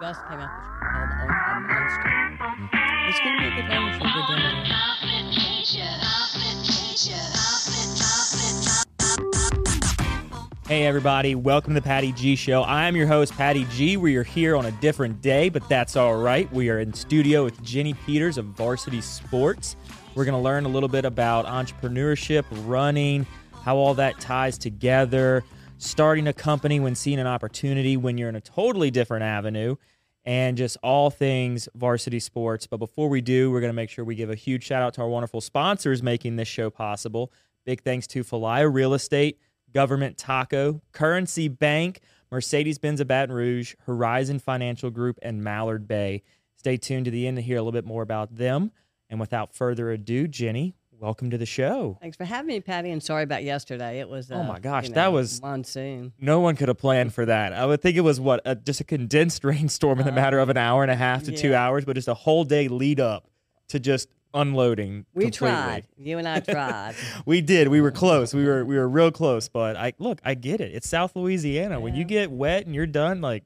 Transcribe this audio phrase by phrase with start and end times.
[0.00, 2.10] just came out week called Monster.
[3.08, 4.62] It's going to be a good one for a demo.
[10.68, 12.62] Hey everybody, welcome to the Patty G Show.
[12.62, 13.96] I'm your host, Patty G.
[13.96, 16.52] We are here on a different day, but that's all right.
[16.52, 19.74] We are in studio with Jenni Peters of Varsity Sports.
[20.14, 23.26] We're going to learn a little bit about entrepreneurship, running,
[23.64, 25.42] how all that ties together,
[25.78, 29.76] starting a company when seeing an opportunity when you're in a totally different avenue,
[30.24, 32.66] and just all things varsity sports.
[32.66, 34.92] But before we do, we're going to make sure we give a huge shout out
[34.94, 37.32] to our wonderful sponsors making this show possible.
[37.64, 39.38] Big thanks to Falaya Real Estate.
[39.72, 46.22] Government Taco, Currency Bank, Mercedes Benz of Baton Rouge, Horizon Financial Group, and Mallard Bay.
[46.56, 48.72] Stay tuned to the end to hear a little bit more about them.
[49.10, 51.96] And without further ado, Jenni, welcome to the show.
[52.00, 54.00] Thanks for having me, Patty, and sorry about yesterday.
[54.00, 56.12] It was, uh, Oh my gosh, you that was- monsoon.
[56.20, 57.52] No one could have planned for that.
[57.52, 60.48] I would think it was what, a, just a condensed rainstorm in the matter of
[60.48, 63.00] an hour and a half to two Uh, hours, but just a whole day lead
[63.00, 63.28] up
[63.68, 65.06] to just unloading.
[65.14, 65.48] We completely.
[65.48, 65.86] tried.
[65.96, 66.94] You and I tried.
[67.24, 67.68] We did.
[67.68, 68.34] We were close.
[68.34, 69.48] We were we were real close.
[69.48, 70.74] But I look, I get it.
[70.74, 71.80] It's South Louisiana.
[71.80, 73.44] When you get wet and you're done, like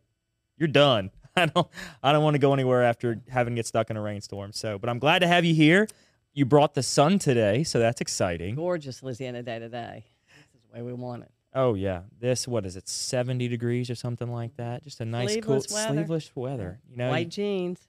[0.59, 1.11] you're done.
[1.37, 1.69] I don't
[2.03, 4.53] I don't want to go anywhere after having to get stuck in a rainstorm.
[4.53, 5.87] So, but I'm glad to have you here.
[6.35, 8.55] You brought the sun today, so that's exciting.
[8.55, 10.05] Gorgeous Louisiana day today.
[10.27, 11.31] This is the way we want it.
[11.55, 12.89] Oh yeah, this what is it?
[12.89, 14.83] 70 degrees or something like that.
[14.83, 15.93] Just a nice Sleeveless cool weather.
[15.95, 16.81] sleeveless weather.
[16.91, 17.87] You know, White jeans.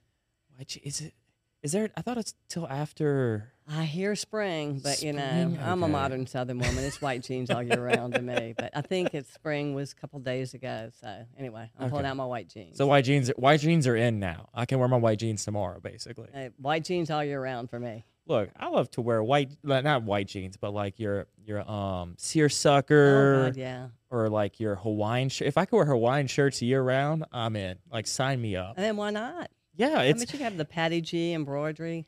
[0.56, 1.14] white, is it?
[1.62, 1.88] Is there?
[1.96, 3.50] I thought it's till after.
[3.66, 5.58] I hear spring, but you know, Spring?
[5.64, 6.84] I'm a modern Southern woman.
[6.84, 8.52] It's white jeans all year round to me.
[8.54, 10.90] But I think it's spring was a couple days ago.
[11.00, 12.76] So anyway, I'm pulling out my white jeans.
[12.76, 13.30] So white jeans.
[13.36, 14.50] White jeans are in now.
[14.52, 16.28] I can wear my white jeans tomorrow, basically.
[16.34, 18.04] Uh, white jeans all year round for me.
[18.26, 22.14] Look, I love to wear white, not white jeans, but like your your um Oh
[22.16, 23.88] seersucker God, yeah.
[24.10, 25.48] or like your Hawaiian shirt.
[25.48, 27.76] If I could wear Hawaiian shirts year round, I'm in.
[27.92, 28.74] Like, sign me up.
[28.76, 29.50] And then why not?
[29.76, 30.22] Yeah, it's.
[30.22, 32.06] I bet you have the Patty G embroidery.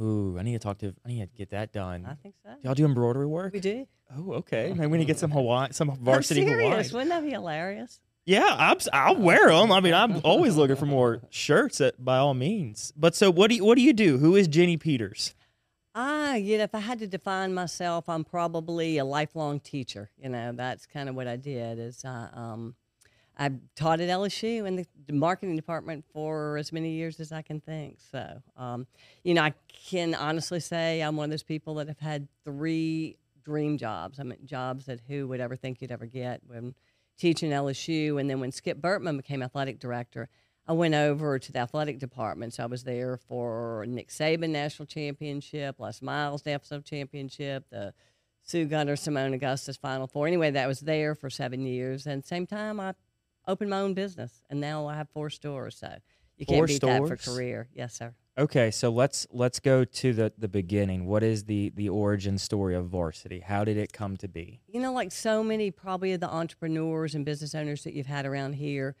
[0.00, 0.94] Ooh, I need to talk to.
[1.04, 2.06] I need to get that done.
[2.08, 2.50] I think so.
[2.62, 3.52] Y'all do embroidery work?
[3.52, 3.86] We do.
[4.16, 4.72] Oh, okay.
[4.74, 6.68] Maybe we need to get some Hawaii, some varsity I'm serious.
[6.68, 6.92] Hawaiian.
[6.92, 8.00] Wouldn't that be hilarious?
[8.24, 9.72] Yeah, I'm, I'll wear them.
[9.72, 12.92] I mean, I'm always looking for more shirts, at, by all means.
[12.96, 14.18] But so, what do you, what do you do?
[14.18, 15.34] Who is Jenni Peters?
[15.94, 20.10] Ah, you know, if I had to define myself, I'm probably a lifelong teacher.
[20.22, 21.80] You know, that's kind of what I did.
[21.80, 22.76] Is I, um,
[23.36, 27.42] I taught at LSU in the the marketing department for as many years as I
[27.42, 27.98] can think.
[28.12, 28.86] So, um,
[29.24, 33.16] you know, I can honestly say I'm one of those people that have had three
[33.42, 34.20] dream jobs.
[34.20, 36.74] I mean, jobs that who would ever think you'd ever get when
[37.18, 40.28] teaching LSU, and then when Skip Bertman became athletic director.
[40.70, 42.54] I went over to the athletic department.
[42.54, 47.92] So I was there for Nick Saban National Championship, Les Miles National Championship, the
[48.44, 50.28] Sue Gunter Simone Augustus Final Four.
[50.28, 52.06] Anyway, that was there for seven years.
[52.06, 52.94] And same time, I
[53.48, 55.74] opened my own business, and now I have four stores.
[55.76, 55.92] So
[56.36, 57.36] you can't Four beat that for stores?
[57.36, 57.68] career.
[57.74, 58.14] Yes, sir.
[58.38, 61.04] Okay, so let's let's go to the the beginning.
[61.04, 63.40] What is the the origin story of Varsity?
[63.40, 64.60] How did it come to be?
[64.68, 68.24] you know, like so many probably of the entrepreneurs and business owners that you've had
[68.24, 68.94] around here,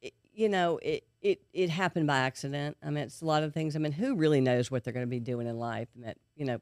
[0.00, 2.76] it, you know, it, it it happened by accident.
[2.82, 3.76] I mean, it's a lot of things.
[3.76, 5.88] I mean, who really knows what they're going to be doing in life?
[5.94, 6.58] And that, you know,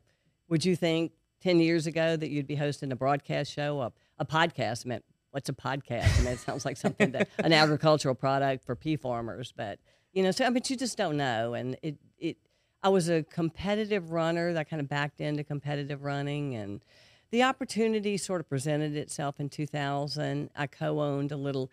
[0.48, 4.24] would you think ten years ago that you'd be hosting a broadcast show, a, a
[4.24, 4.86] podcast?
[4.86, 5.00] I mean,
[5.30, 6.18] what's a podcast?
[6.18, 9.78] I mean, it sounds like something that an agricultural product for pea farmers, but
[10.12, 11.54] you know, so I mean, you just don't know.
[11.54, 12.38] And it it,
[12.82, 16.82] I was a competitive runner that kind of backed into competitive running and
[17.30, 20.50] the opportunity sort of presented itself in 2000.
[20.54, 21.70] I co-owned a little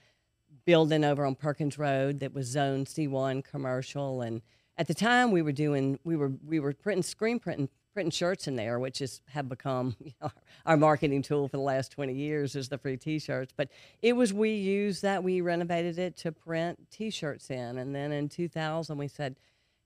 [0.66, 4.42] building over on Perkins Road that was Zone C1 commercial, and
[4.78, 8.48] at the time we were doing we were we were printing screen printing printing shirts
[8.48, 10.32] in there, which is have become you know,
[10.66, 13.54] our marketing tool for the last 20 years is the free T-shirts.
[13.56, 13.70] But
[14.02, 18.30] it was we used that we renovated it to print T-shirts in, and then in
[18.30, 19.36] 2000 we said,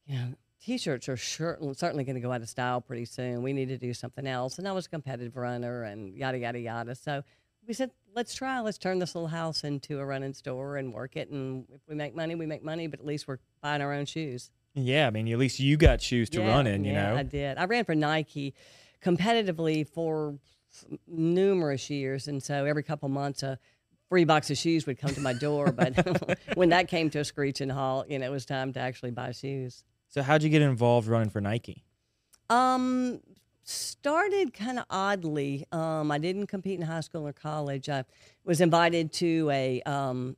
[0.06, 0.34] you know.
[0.60, 3.44] T-shirts are sure, certainly going to go out of style pretty soon.
[3.44, 4.58] We need to do something else.
[4.58, 6.96] And I was a competitive runner and yada, yada, yada.
[6.96, 7.24] So
[7.68, 8.60] we said, let's try.
[8.62, 11.30] Let's turn this little house into a running store and work it.
[11.30, 14.06] And if we make money, we make money, but at least we're buying our own
[14.06, 14.52] shoes.
[14.74, 16.84] Yeah, I mean, at least you got shoes to Yeah, run in.
[16.86, 17.18] You yeah, know.
[17.18, 17.58] I did.
[17.58, 18.54] I ran for Nike
[19.04, 20.38] competitively for
[21.08, 22.28] numerous years.
[22.28, 23.60] And so every couple months, a
[24.10, 25.72] free box of shoes would come to my door.
[25.76, 29.12] But when that came to a screeching halt, you know, it was time to actually
[29.12, 29.84] buy shoes.
[30.10, 31.84] So how'd you get involved running for Nike?
[32.50, 33.20] Um,
[33.68, 35.66] started kind of oddly.
[35.72, 37.90] Um, I didn't compete in high school or college.
[37.90, 38.06] I
[38.46, 40.38] was invited to a um,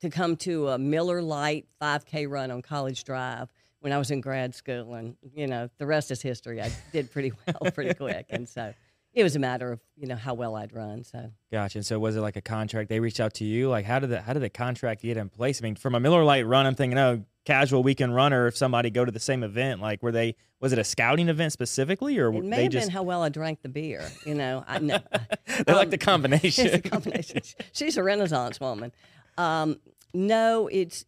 [0.00, 3.48] to come to a Miller Lite 5K run on College Drive
[3.80, 6.60] when I was in grad school, and you know the rest is history.
[6.60, 8.74] I did pretty well pretty quick, and so
[9.14, 11.04] it was a matter of you know how well I'd run.
[11.04, 11.78] So Gotcha.
[11.78, 12.88] And so was it like a contract?
[12.88, 13.68] They reached out to you.
[13.68, 15.60] Like how did the how did the contract get in place?
[15.60, 18.46] I mean, from a Miller Lite run, I'm thinking, oh, casual weekend runner.
[18.46, 20.34] If somebody go to the same event, like were they?
[20.60, 23.28] Was it a scouting event specifically, or it may have just been how well I
[23.28, 24.02] drank the beer.
[24.24, 24.98] You know, I know.
[25.66, 26.66] they like um, the combination?
[26.72, 27.40] It's a combination.
[27.72, 28.92] She's a Renaissance woman.
[29.36, 29.78] Um,
[30.14, 31.04] no, it's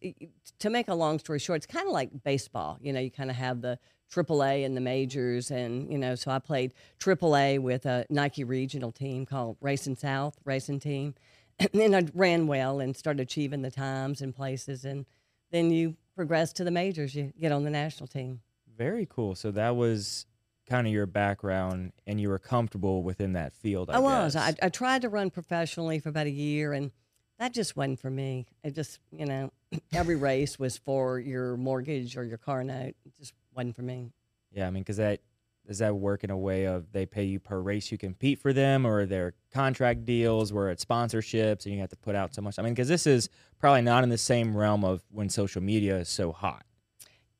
[0.59, 1.57] to make a long story short.
[1.57, 2.77] It's kind of like baseball.
[2.81, 3.79] You know, you kind of have the
[4.13, 8.91] AAA and the majors, and you know, so I played AAA with a Nike regional
[8.91, 11.15] team called Racing South Racing Team,
[11.59, 15.05] and then I ran well and started achieving the times and places, and
[15.51, 17.15] then you progress to the majors.
[17.15, 18.41] You get on the national team.
[18.77, 19.35] Very cool.
[19.35, 20.25] So that was
[20.67, 23.89] kind of your background, and you were comfortable within that field.
[23.89, 24.35] I, I was.
[24.35, 26.91] I, I tried to run professionally for about a year, and
[27.39, 28.45] that just wasn't for me.
[28.63, 29.51] It just, you know,
[29.93, 32.95] every race was for your mortgage or your car note.
[33.05, 34.11] It just wasn't for me.
[34.51, 35.19] Yeah, I mean, because that
[35.67, 38.53] does that work in a way of they pay you per race you compete for
[38.53, 42.41] them, or their contract deals where it's sponsorships and you have to put out so
[42.41, 42.57] much.
[42.57, 45.97] I mean, because this is probably not in the same realm of when social media
[45.97, 46.63] is so hot.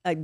[0.04, 0.16] Uh,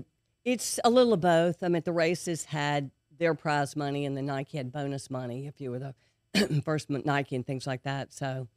[0.44, 1.64] it's a little of both.
[1.64, 5.62] I mean, the races had their prize money, and the Nike had bonus money if
[5.62, 8.14] you were the first Nike and things like that.
[8.14, 8.50] So,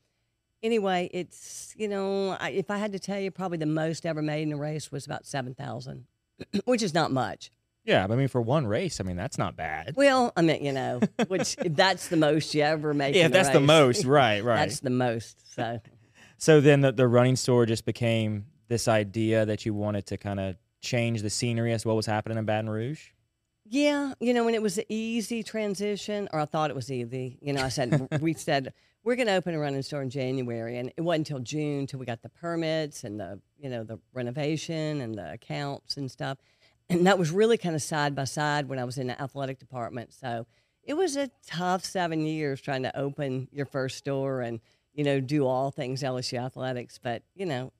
[0.62, 4.22] anyway, it's you know, I, if I had to tell you, probably the most ever
[4.22, 6.06] made in a race was about seven thousand,
[6.64, 7.50] which is not much.
[7.84, 9.94] Yeah, but I mean, for one race, I mean, that's not bad.
[9.96, 13.14] Well, I mean, you know, which that's the most you ever make.
[13.14, 14.56] Yeah, in if a that's the most, right, right.
[14.56, 15.54] That's the most.
[15.54, 15.80] So
[16.38, 20.38] So then the, the running store just became this idea that you wanted to kind
[20.40, 23.08] of change the scenery as what was happening in Baton Rouge.
[23.64, 27.38] yeah, you know, when it was an easy transition, or I thought it was easy.
[27.40, 28.72] You know, I said we said
[29.06, 32.00] we're going to open a running store in January, and it wasn't until June till
[32.00, 36.38] we got the permits and the you know the renovation and the accounts and stuff.
[36.90, 39.58] And that was really kind of side by side when I was in the athletic
[39.60, 40.12] department.
[40.12, 40.46] So
[40.82, 44.60] it was a tough seven years trying to open your first store and
[44.92, 46.98] you know do all things LSU athletics.
[47.00, 47.72] But you know,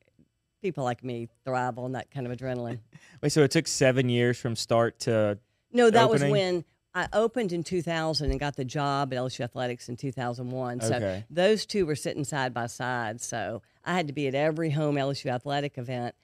[0.62, 2.79] people like me thrive on that kind of adrenaline.
[3.20, 5.38] Wait, so it took seven years from start to
[5.72, 6.64] No, that was when
[6.96, 10.81] I opened in 2000 and got the job at LSU Athletics in 2001.
[10.81, 11.25] So Okay.
[11.28, 13.20] those two were sitting side by side.
[13.20, 16.14] So I had to be at every home LSU athletic event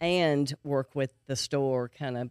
[0.00, 2.30] and work with the store kind of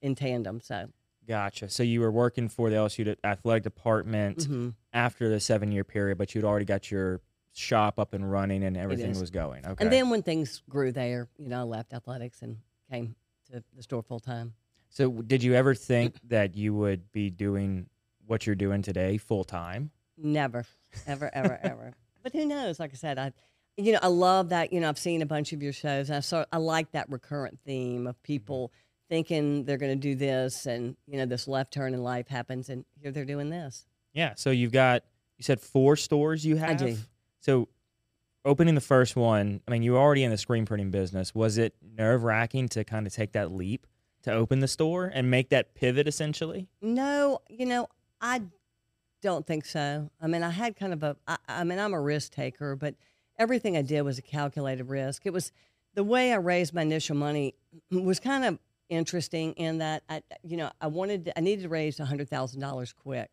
[0.00, 0.60] in tandem.
[0.60, 0.90] So
[1.26, 1.68] gotcha.
[1.70, 4.74] So you were working for the LSU athletic department mhm.
[4.92, 7.20] after the seven year period, but you'd already got your
[7.52, 9.66] shop up and running and everything was going.
[9.66, 9.82] Okay.
[9.82, 12.58] and then when things grew there, you know, I left athletics and
[12.88, 13.16] came
[13.50, 14.54] to the store full time.
[14.90, 17.86] So did you ever think that you would be doing
[18.26, 19.90] what you're doing today full time?
[20.18, 20.66] Never,
[21.06, 21.94] ever, ever, ever.
[22.22, 22.78] But who knows?
[22.78, 23.32] Like I said, I,
[23.76, 24.72] you know, I love that.
[24.72, 27.08] You know, I've seen a bunch of your shows, and I saw I like that
[27.08, 28.24] recurrent theme of mm-hmm.
[28.24, 28.72] people
[29.08, 32.68] thinking they're going to do this, and you know, this left turn in life happens,
[32.68, 33.86] and here they're doing this.
[34.12, 34.34] Yeah.
[34.36, 35.02] So you've got
[35.38, 36.70] you said four stores you have.
[36.70, 36.96] I do.
[37.40, 37.68] So
[38.44, 41.34] opening the first one, I mean, you were already in the screen printing business.
[41.34, 43.86] Was it nerve wracking to kind of take that leap
[44.22, 46.68] to open the store and make that pivot essentially?
[46.80, 47.88] No, you know,
[48.20, 48.42] I
[49.22, 50.10] don't think so.
[50.20, 52.94] I mean, I had kind of a, I, I mean, I'm a risk taker, but
[53.38, 55.26] everything I did was a calculated risk.
[55.26, 55.52] It was
[55.94, 57.54] the way I raised my initial money
[57.90, 58.58] was kind of
[58.88, 63.30] interesting in that I, you know, I wanted, I needed to raise $100,000 quick.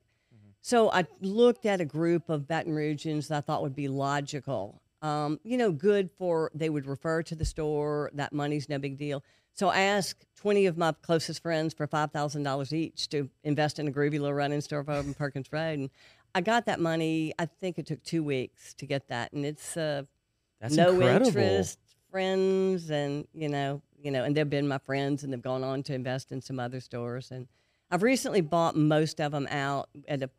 [0.62, 4.82] So I looked at a group of Baton Rougeans that I thought would be logical.
[5.02, 8.12] Um, you know, good for they would refer to the store.
[8.14, 9.24] That money's no big deal.
[9.58, 13.92] So I asked 20 of my closest friends for $5,000 each to invest in a
[13.92, 15.80] groovy little running store over in Perkins Road.
[15.80, 15.90] And
[16.36, 17.34] I got that money.
[17.40, 19.34] I think it took two weeks to get that.
[19.34, 20.04] And it's uh,
[20.62, 21.28] That's no incredible.
[21.30, 21.80] interest,
[22.12, 25.82] friends, and, you know, you know, and they've been my friends and they've gone on
[25.84, 27.32] to invest in some other stores.
[27.32, 27.48] And
[27.90, 30.30] I've recently bought most of them out at a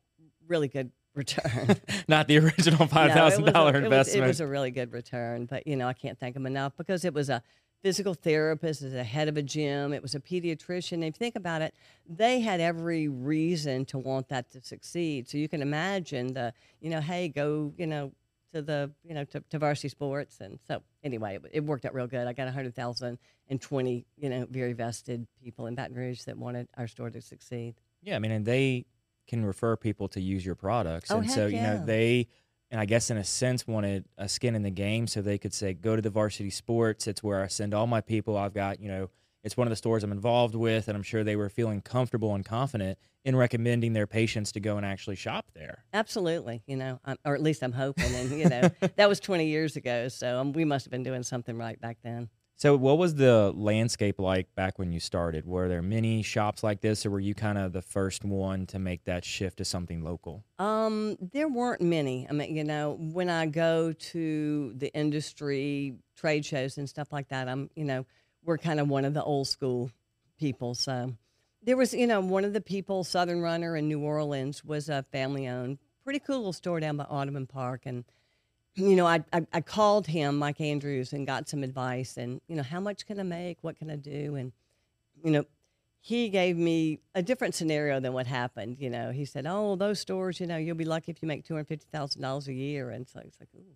[0.46, 1.74] really good return.
[2.08, 4.24] Not the original five thousand a- dollar investment.
[4.24, 7.04] It was, a really good return, but you know I can't thank them enough because
[7.04, 7.42] it was a
[7.82, 10.94] physical therapist, was a head of a gym, it was a pediatrician.
[10.94, 11.74] And if you think about it,
[12.08, 15.28] they had every reason to want that to succeed.
[15.28, 18.12] So you can imagine the you know hey go you know
[18.52, 21.94] to the you know to, to varsity sports and so anyway it, it worked out
[21.94, 22.26] real good.
[22.26, 23.18] I got a hundred thousand
[23.48, 27.20] and twenty you know very vested people in Baton Rouge that wanted our store to
[27.20, 27.74] succeed.
[28.02, 28.86] yeah, I mean, and they
[29.26, 32.28] can refer people to use your products, Oh, and so heck you know they,
[32.70, 35.54] and I guess in a sense wanted a skin in the game, so they could
[35.54, 37.06] say, go to the varsity sports.
[37.06, 38.36] It's where I send all my people.
[38.36, 39.10] I've got you know.
[39.44, 42.34] It's one of the stores I'm involved with, and I'm sure they were feeling comfortable
[42.34, 45.84] and confident in recommending their patients to go and actually shop there.
[45.94, 48.12] Absolutely, you know, or at least I'm hoping.
[48.14, 51.22] And you know, that was 20 years ago, so um, we must have been doing
[51.22, 52.28] something right back then.
[52.58, 55.46] So, what was the landscape like back when you started?
[55.46, 58.80] Were there many shops like this, or were you kind of the first one to
[58.80, 60.42] make that shift to something local?
[60.58, 62.26] Um, there weren't many.
[62.28, 67.28] I mean, you know, when I go to the industry trade shows and stuff like
[67.28, 68.04] that, I'm, you know,
[68.44, 69.92] we're kind of one of the old school
[70.36, 70.74] people.
[70.74, 71.14] So
[71.62, 75.04] there was, you know, one of the people, Southern Runner in New Orleans, was a
[75.12, 77.82] family owned, pretty cool little store down by Audubon Park.
[77.86, 78.04] And,
[78.78, 82.56] you know, I, I, I called him, Mike Andrews, and got some advice and, you
[82.56, 83.58] know, how much can I make?
[83.62, 84.36] What can I do?
[84.36, 84.52] And,
[85.24, 85.44] you know,
[86.00, 88.76] he gave me a different scenario than what happened.
[88.78, 91.44] You know, he said, "Oh, those stores, you know, you'll be lucky if you make
[91.44, 93.74] two hundred fifty thousand dollars a year." And so it's like, "Ooh,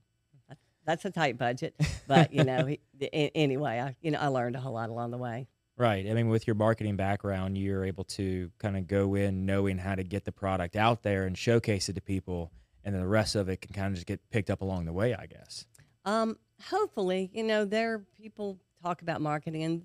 [0.48, 1.74] that- that's a tight budget."
[2.06, 2.78] But you know, he,
[3.34, 5.48] anyway, I you know I learned a whole lot along the way.
[5.76, 6.08] Right.
[6.08, 9.96] I mean, with your marketing background, you're able to kind of go in knowing how
[9.96, 12.52] to get the product out there and showcase it to people,
[12.84, 14.92] and then the rest of it can kind of just get picked up along the
[14.92, 15.66] way, I guess.
[16.04, 16.36] Um,
[16.70, 19.82] hopefully, you know, there are people talk about marketing, and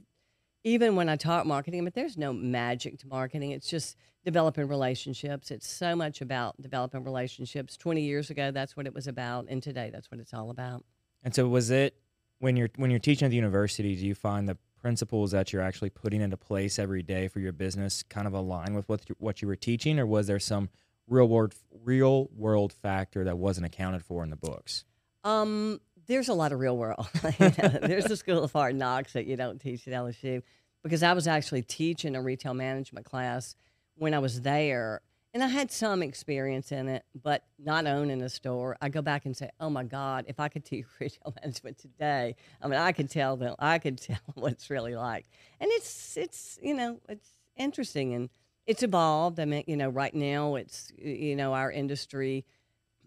[0.64, 3.52] even when I talk marketing, but there's no magic to marketing.
[3.52, 5.52] It's just developing relationships.
[5.52, 7.78] It's so much about developing relationships.
[7.78, 10.84] Twenty years ago, that's what it was about, and today, that's what it's all about.
[11.24, 11.96] And so, was it
[12.40, 13.96] when you're when you're teaching at the university?
[13.96, 17.52] Do you find the principles that you're actually putting into place every day for your
[17.52, 20.70] business kind of align with what you, what you were teaching, or was there some
[21.08, 24.86] real world real world factor that wasn't accounted for in the books?
[25.24, 27.08] Um, there's a lot of real world.
[27.22, 30.42] There's the School of Hard Knocks that you don't teach at LSU
[30.84, 33.56] because I was actually teaching a retail management class
[33.96, 35.02] when I was there.
[35.34, 38.78] And I had some experience in it, but not owning a store.
[38.82, 42.36] I go back and say, "Oh my God, if I could teach retail management today,
[42.62, 45.26] I mean, I could tell them, I could tell what it's really like."
[45.60, 48.30] And it's, it's, you know, it's interesting and
[48.68, 49.40] it's evolved.
[49.40, 52.46] I mean, you know, right now it's, you know, our industry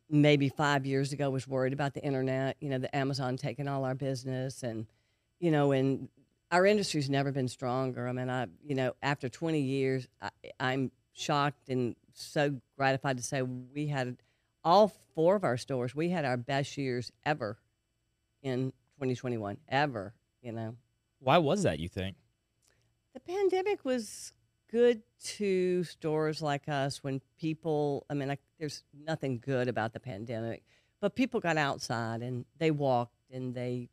[0.09, 3.85] maybe five years ago was worried about the internet, you know, the Amazon taking all
[3.85, 4.87] our business and,
[5.39, 6.09] you know, and
[6.51, 8.09] our industry's never been stronger.
[8.09, 13.23] I mean, I, you know, after 20 years, I, I'm shocked and so gratified to
[13.23, 14.17] say we had
[14.65, 17.59] all four of our stores, we had our best years ever
[18.43, 20.75] in 2021, ever, you know.
[21.21, 21.79] Why was that?
[21.79, 22.17] You think?
[23.15, 24.33] The pandemic was
[24.71, 30.63] good to stores like us when people, I mean, there's nothing good about the pandemic,
[31.01, 33.89] but people got outside and they walked and they,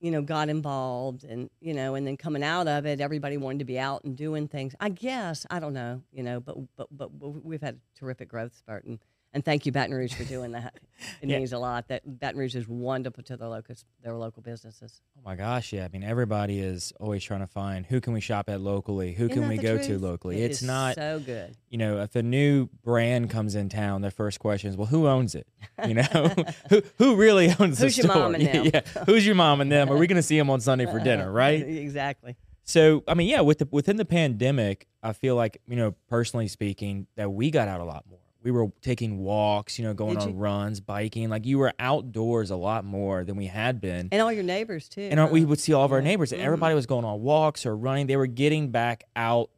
[0.00, 3.60] you know, got involved and, you know, and then coming out of it, everybody wanted
[3.60, 4.74] to be out and doing things.
[4.80, 7.08] I guess, I don't know, you know, but, but, but
[7.44, 8.98] we've had a terrific growth spurt and,
[9.32, 10.74] and thank you, Baton Rouge, for doing that.
[11.22, 11.38] It Yeah.
[11.38, 11.88] means a lot.
[11.88, 15.00] That Baton Rouge is wonderful to their local, their local businesses.
[15.16, 15.84] Oh my gosh, yeah.
[15.84, 19.24] I mean, everybody is always trying to find who can we shop at locally, who
[19.26, 20.42] Isn't can we go to locally.
[20.42, 21.56] It it's not, so good.
[21.68, 25.06] you know, if a new brand comes in town, their first question is, well, who
[25.06, 25.46] owns it?
[25.86, 26.02] You know,
[26.70, 27.88] who who really owns the store?
[27.88, 28.70] Who's your mom and them?
[28.74, 29.04] yeah.
[29.06, 29.90] who's your mom and them?
[29.90, 31.30] Are we going to see them on Sunday for dinner?
[31.30, 31.60] Right.
[31.66, 32.36] exactly.
[32.64, 36.46] So, I mean, yeah, with the within the pandemic, I feel like you know, personally
[36.46, 38.18] speaking, that we got out a lot more.
[38.42, 40.34] We were taking walks, you know, going Did on you?
[40.36, 41.28] runs, biking.
[41.28, 44.08] Like you were outdoors a lot more than we had been.
[44.12, 45.02] And all your neighbors too.
[45.10, 46.04] and uh, we would see all of our Yeah.
[46.04, 46.32] neighbors.
[46.32, 46.38] Mhm.
[46.38, 48.06] Everybody was going on walks or running.
[48.06, 49.50] They were getting back out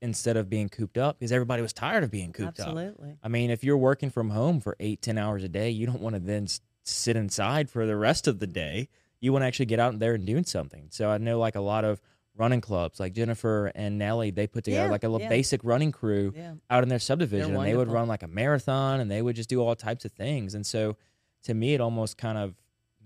[0.00, 2.66] instead of being cooped up because everybody was tired of being cooped up.
[2.68, 3.16] Absolutely.
[3.22, 6.00] I mean, if you're working from home for eight, ten hours a day, you don't
[6.00, 6.46] want to then
[6.84, 8.88] sit inside for the rest of the day.
[9.20, 10.86] You want to actually get out there and do something.
[10.90, 12.00] So I know like a lot of
[12.38, 15.28] running clubs, like Jennifer and Nellie, they put together Yeah, like a little yeah.
[15.28, 16.54] basic running crew Yeah.
[16.70, 19.48] out in their subdivision, and they would run like a marathon, and they would just
[19.48, 20.54] do all types of things.
[20.54, 20.96] And so,
[21.44, 22.54] to me, it almost kind of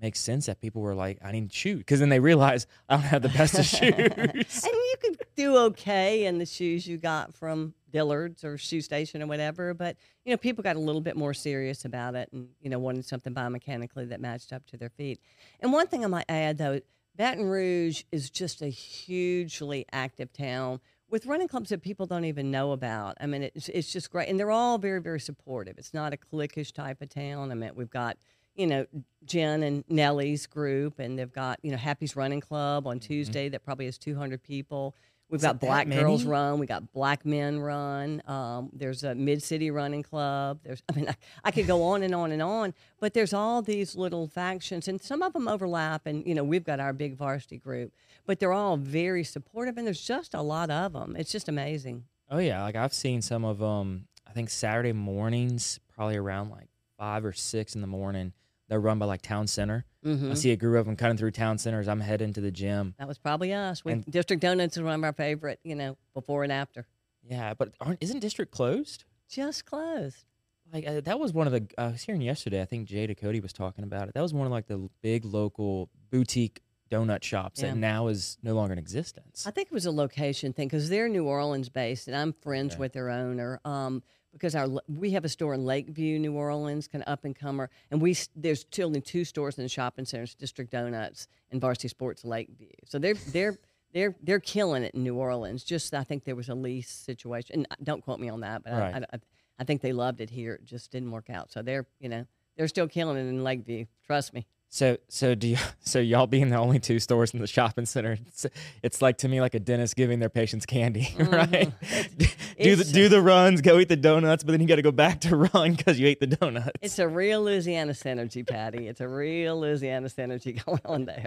[0.00, 2.94] makes sense that people were like, "I need to shoot," because then they realize I
[2.96, 3.84] don't have the best of shoes.
[4.64, 9.22] And you could do okay in the shoes you got from Dillard's or Shoe Station
[9.22, 12.48] or whatever, but you know, people got a little bit more serious about it and
[12.60, 15.20] you know wanted something biomechanically that matched up to their feet.
[15.60, 16.80] And one thing I might add though,
[17.14, 22.50] Baton Rouge is just a hugely active town with running clubs that people don't even
[22.50, 23.16] know about.
[23.20, 25.78] I mean, it's it's just great, and they're all very very supportive.
[25.78, 27.52] It's not a cliquish type of town.
[27.52, 28.16] I mean, we've got
[28.54, 28.86] you know
[29.24, 33.06] Jen and Nellie's group, and they've got you know Happy's Running Club on mm-hmm.
[33.06, 34.96] Tuesday that probably has 200 people.
[35.32, 35.40] We've.
[35.40, 36.24] Got Black Girls?
[36.24, 36.58] Run.
[36.58, 38.22] We got Black Men Run.
[38.26, 40.60] Um, there's a Mid City Running Club.
[40.62, 43.62] There's, I mean, I, I could go on and on and on, but there's all
[43.62, 46.06] these little factions, and some of them overlap.
[46.06, 47.92] And you know, we've got our big varsity group,
[48.26, 51.16] but they're all very supportive, and there's just a lot of them.
[51.18, 52.04] It's just amazing.
[52.30, 54.08] Oh yeah, like I've seen some of them.
[54.28, 58.34] I think Saturday mornings, probably around like five or six in the morning.
[58.68, 59.86] They're run by like town center.
[60.02, 61.88] Hmm I see a group of them cutting through town centers.
[61.88, 62.94] I'm heading to the gym.
[62.98, 63.84] That was probably us.
[63.84, 65.60] We, And- District Donuts is one of our favorite.
[65.64, 66.86] You know, before and after.
[67.28, 69.04] Yeah, but aren't, isn't district closed?
[69.28, 70.24] Just closed.
[70.72, 71.66] Like uh, that was one of the.
[71.78, 72.60] I was hearing yesterday.
[72.62, 74.14] I think Jay Cody was talking about it.
[74.14, 77.68] That was one of like the big local boutique donut shops Yeah.
[77.70, 79.46] that now is no longer in existence.
[79.46, 82.74] I think it was a location thing because they're New Orleans based, and I'm friends
[82.74, 82.80] Okay.
[82.80, 83.60] with their owner.
[83.64, 87.36] Um, because our we have a store in Lakeview, New Orleans, kind of up and
[87.36, 91.88] comer, and we there's only two stores in the shopping centers, District Donuts and Varsity
[91.88, 92.70] Sports Lakeview.
[92.86, 93.58] So they're they're
[93.92, 95.64] they're they're killing it in New Orleans.
[95.64, 98.64] Just I think there was a lease situation, and uh, don't quote me on that,
[98.64, 98.94] but Right.
[98.94, 99.18] I, I,
[99.58, 100.54] I think they loved it here.
[100.54, 101.52] It just didn't work out.
[101.52, 103.86] So they're you know they're still killing it in Lakeview.
[104.06, 104.46] Trust me.
[104.74, 108.16] So so do you, so y'all being the only two stores in the shopping center,
[108.26, 108.46] it's,
[108.82, 111.70] it's like to me like a dentist giving their patients candy, right?
[111.82, 112.70] do the Mm-hmm.
[112.80, 115.20] It's- do the runs, go eat the donuts, but then you got to go back
[115.22, 116.70] to run because you ate the donuts.
[116.80, 118.88] It's a real Louisiana synergy, Patty.
[118.88, 121.26] It's a real Louisiana synergy going on there.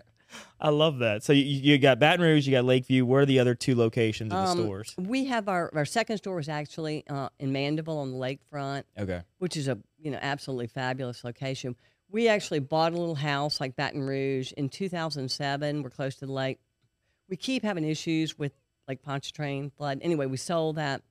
[0.60, 1.24] I love that.
[1.24, 3.06] So you, you got Baton Rouge, you got Lakeview.
[3.06, 4.96] Where are the other two locations of the Um, stores?
[4.98, 9.22] We have our, our second store is actually uh, in Mandeville on the lakefront, Okay.
[9.38, 11.76] which is a you know absolutely fabulous location.
[12.16, 15.84] We actually bought a little house like Baton Rouge in 2007.
[15.84, 16.60] We're close to the lake.
[17.28, 18.54] We keep having issues with
[18.88, 20.00] like Pontchartrain flood.
[20.02, 21.02] Anyway, we sold that.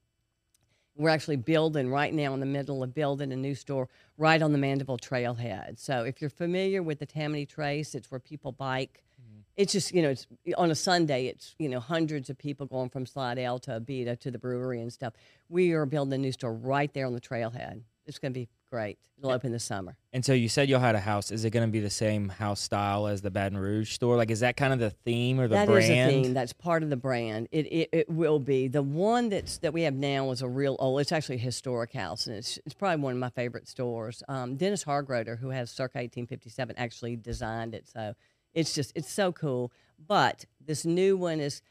[0.96, 4.52] We're actually building right now in the middle of building a new store right on
[4.52, 5.78] the Mandeville Trailhead.
[5.78, 9.04] So if you're familiar with the Tammany Trace, it's where people bike.
[9.20, 9.40] Mm-hmm.
[9.58, 11.26] It's just you know it's on a Sunday.
[11.26, 14.90] It's you know hundreds of people going from Slidell to Abita to the brewery and
[14.90, 15.12] stuff.
[15.50, 17.82] We are building a new store right there on the trailhead.
[18.06, 18.98] It's going to be great.
[19.18, 19.96] It'll open this summer.
[20.12, 21.30] And so you said y'all had a house.
[21.30, 24.16] Is it going to be the same house style as the Baton Rouge store?
[24.16, 26.10] Like, is that kind of the theme or the That is brand?
[26.10, 26.34] a theme.
[26.34, 27.46] That's part of the brand.
[27.52, 30.74] It, it it will be the one that's that we have now is a real
[30.80, 31.00] old.
[31.00, 34.24] It's actually a historic house, and it's it's probably one of my favorite stores.
[34.28, 37.86] Um, Dennis Hargroder, who has circa 1857, actually designed it.
[37.86, 38.14] So
[38.54, 39.70] it's just it's so cool.
[40.04, 41.62] But this new one is.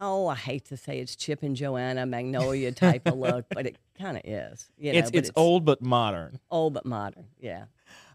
[0.00, 3.76] Oh, I hate to say it's Chip and Joanna Magnolia type of look, but it
[3.98, 4.70] kind of is.
[4.78, 6.40] You know, it's but it's old but modern.
[6.50, 7.26] old but modern.
[7.38, 7.64] Yeah.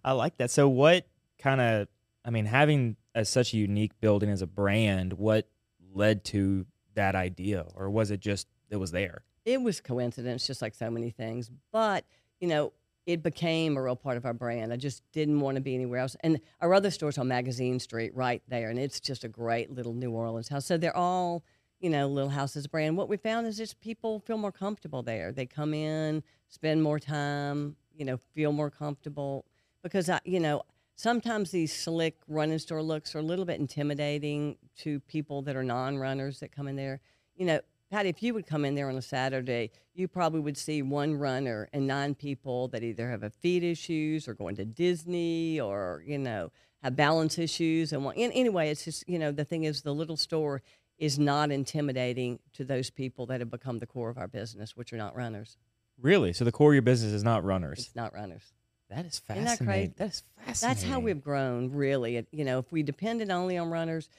[0.03, 0.51] I like that.
[0.51, 1.05] So what
[1.39, 1.87] kind of
[2.23, 5.47] I mean, having a, such a unique building as a brand, what
[5.93, 6.65] led to
[6.95, 9.23] that idea, or was it just it was there?
[9.45, 11.51] it was coincidence, just like so many things.
[11.71, 12.03] But
[12.39, 12.73] you know,
[13.05, 14.73] it became a real part of our brand.
[14.73, 16.15] I just didn't want to be anywhere else.
[16.21, 19.93] And our other stores on Magazine Street, right there, and it's just a great little
[19.93, 20.65] New Orleans house.
[20.65, 21.43] So they're all,
[21.79, 22.97] you know, little houses brand.
[22.97, 25.31] What we found is just people feel more comfortable there.
[25.31, 29.45] They come in, spend more time, you know, feel more comfortable
[29.83, 30.63] because I, you know.
[30.97, 35.61] Sometimes these slick running store looks are a little bit intimidating to people that are
[35.61, 37.01] non-runners that come in there.
[37.35, 37.59] You know,
[37.91, 41.15] Patty, if you would come in there on a Saturday, you probably would see one
[41.15, 46.01] runner and nine people that either have a feet issues or going to Disney or,
[46.07, 46.49] you know,
[46.81, 47.91] have balance issues.
[47.91, 50.61] And an- anyway, it's just, you know, the thing is the little store
[50.97, 54.93] is not intimidating to those people that have become the core of our business, which
[54.93, 55.57] are not runners.
[56.01, 56.33] Really?
[56.33, 57.79] So the core of your business is not runners.
[57.79, 58.53] It's not runners.
[58.89, 59.65] That is Isn't that fascinating.
[59.67, 59.93] crazy?
[59.97, 60.67] That is fascinating.
[60.81, 62.17] That's how we've grown, really.
[62.17, 64.09] It- You know, if we depended only on runners,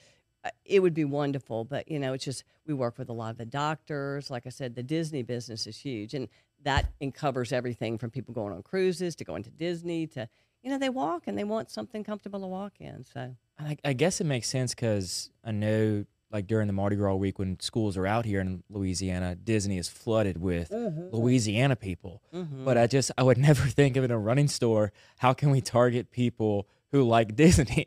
[0.45, 1.65] uh, it would be wonderful.
[1.65, 4.31] But you know, it's just we work with a lot of the doctors.
[4.31, 6.29] Like I said, the Disney business is huge, and
[6.63, 10.29] that covers everything from people going on cruises to going to Disney to
[10.63, 13.05] you know they walk and they want something comfortable to walk in.
[13.05, 16.05] So I, I guess it makes sense because I know,
[16.37, 19.89] like during the Mardi Gras week when schools are out here in Louisiana, Disney is
[19.89, 22.23] flooded with Louisiana people.
[22.35, 22.65] mhm.
[22.65, 24.93] But I just I would never think of in a running store.
[25.19, 27.85] How can we target people who like Disney?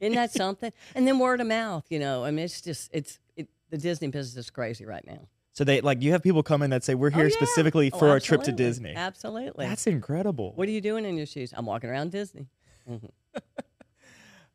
[0.00, 0.72] isn't that something?
[0.96, 1.84] And then word of mouth.
[1.90, 5.28] You know, I mean, it's just it's it, the Disney business is crazy right now.
[5.52, 7.36] so they like you have people come in that say we're here Oh, yeah.
[7.40, 8.52] specifically Oh, for our trip to.
[8.52, 8.94] Disney.
[8.96, 9.66] Absolutely.
[9.66, 10.52] That's incredible.
[10.56, 11.52] what are you doing in your shoes?
[11.56, 12.46] I'm walking around Disney.
[12.90, 13.10] Mhm.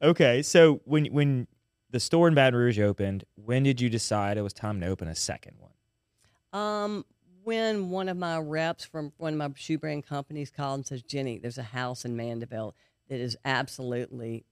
[0.01, 1.47] Okay, so when when
[1.91, 5.07] the store in Baton Rouge opened, when did you decide it was time to open
[5.07, 5.71] a second one?
[6.61, 7.05] Um,
[7.43, 11.01] when one of my reps from one of my shoe brand companies called and says,
[11.03, 12.75] Jenni, there's a house in Mandeville
[13.09, 14.45] that is absolutely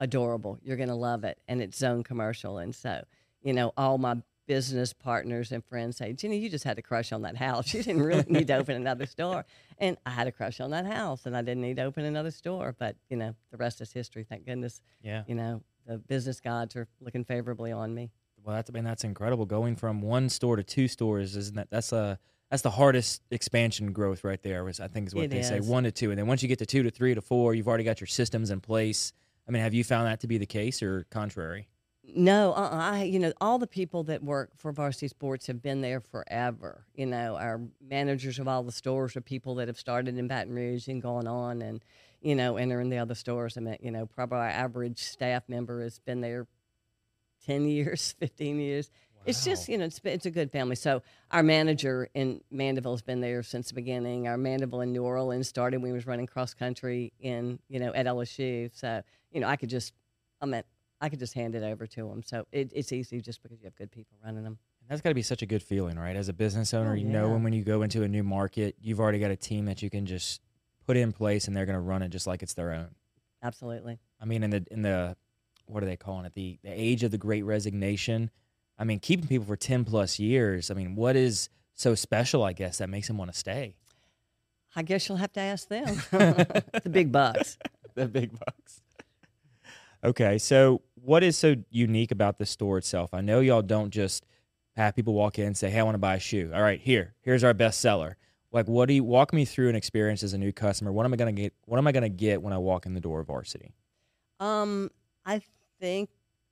[0.00, 0.58] adorable.
[0.62, 1.38] You're going to love it.
[1.48, 2.58] And it's zone commercial.
[2.58, 3.04] And so,
[3.42, 7.12] you know, all my business partners and friends say, Jenni, you just had a crush
[7.12, 7.72] on that house.
[7.74, 9.44] You didn't really need to open another store.
[9.78, 12.30] And I had a crush on that house and I didn't need to open another
[12.30, 12.74] store.
[12.78, 14.24] But, you know, the rest is history.
[14.28, 15.24] Thank goodness, Yeah.
[15.26, 18.10] you know, the business gods are looking favorably on me.
[18.44, 19.46] Well, that's I mean that's incredible.
[19.46, 22.18] Going from one store to two stores isn't that that's a
[22.50, 24.64] that's the hardest expansion growth right there.
[24.64, 26.48] Was I think is what It they say one to two, and then once you
[26.48, 29.12] get to two to three to four, you've already got your systems in place.
[29.48, 31.68] I mean, have you found that to be the case or contrary?
[32.14, 35.80] No, uh, I you know all the people that work for Varsity Sports have been
[35.80, 36.84] there forever.
[36.94, 40.54] You know, our managers of all the stores are people that have started in Baton
[40.54, 41.82] Rouge and gone on and
[42.20, 43.56] you know entering the other stores.
[43.56, 46.46] I mean, you know, probably our average staff member has been there
[47.44, 48.90] ten years, fifteen years.
[49.26, 50.76] It's just you know it's it's a good family.
[50.76, 54.26] So our manager in Mandeville has been there since the beginning.
[54.26, 57.92] Our Mandeville in New Orleans started when we was running cross country in you know
[57.92, 58.70] at LSU.
[58.72, 59.92] So you know I could just
[60.40, 60.62] I mean
[61.00, 62.22] I could just hand it over to them.
[62.22, 64.58] So it, it's easy just because you have good people running them.
[64.88, 66.16] That's got to be such a good feeling, right?
[66.16, 68.22] As a business oh, owner, Oh, you know when when you go into a new
[68.22, 70.40] market, you've already got a team that you can just
[70.88, 72.88] put in place, and they're going to run it just like it's their own.
[73.42, 73.98] Absolutely.
[74.20, 75.16] I mean, in the in the
[75.66, 76.32] what are they calling it?
[76.32, 78.30] The the age of the Great Resignation.
[78.78, 80.70] I mean, keeping people for ten plus years.
[80.70, 82.42] I mean, what is so special?
[82.42, 83.76] I guess that makes them want to stay.
[84.74, 85.84] I guess you'll have to ask them.
[86.10, 87.58] the big bucks.
[87.94, 88.80] the big bucks.
[90.02, 93.12] Okay, so what is so unique about the store itself?
[93.12, 94.24] I know y'all don't just
[94.74, 96.80] have people walk in and say, "Hey, I want to buy a shoe." All right,
[96.80, 98.16] here, here's our best seller.
[98.50, 100.92] Like, what do you walk me through an experience as a new customer?
[100.92, 101.52] What am I gonna get?
[101.66, 103.74] What am I gonna get when I walk in the door of Varsity?
[104.40, 104.90] Um,
[105.26, 105.42] I
[105.80, 106.10] think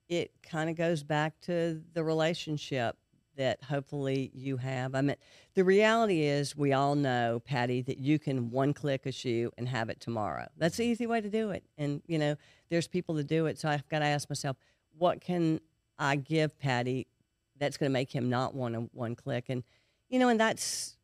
[0.09, 2.97] it kind of goes back to the relationship
[3.37, 4.95] that hopefully you have.
[4.95, 5.17] I mean,
[5.55, 9.69] the reality is we all know, Patty, that you can one click a shoe and
[9.69, 10.47] have it tomorrow.
[10.57, 11.65] That's the easy way to do it.
[11.77, 12.37] And, you know,
[12.71, 13.59] there's people that do it.
[13.59, 14.57] So I've got to ask myself,
[14.97, 15.61] what can
[15.99, 17.07] I give Patty
[17.59, 19.47] that's going to make him not want to one click?
[19.49, 19.63] And,
[20.09, 20.96] you know, and that's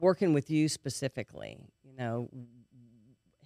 [0.00, 2.28] working with you specifically, you know,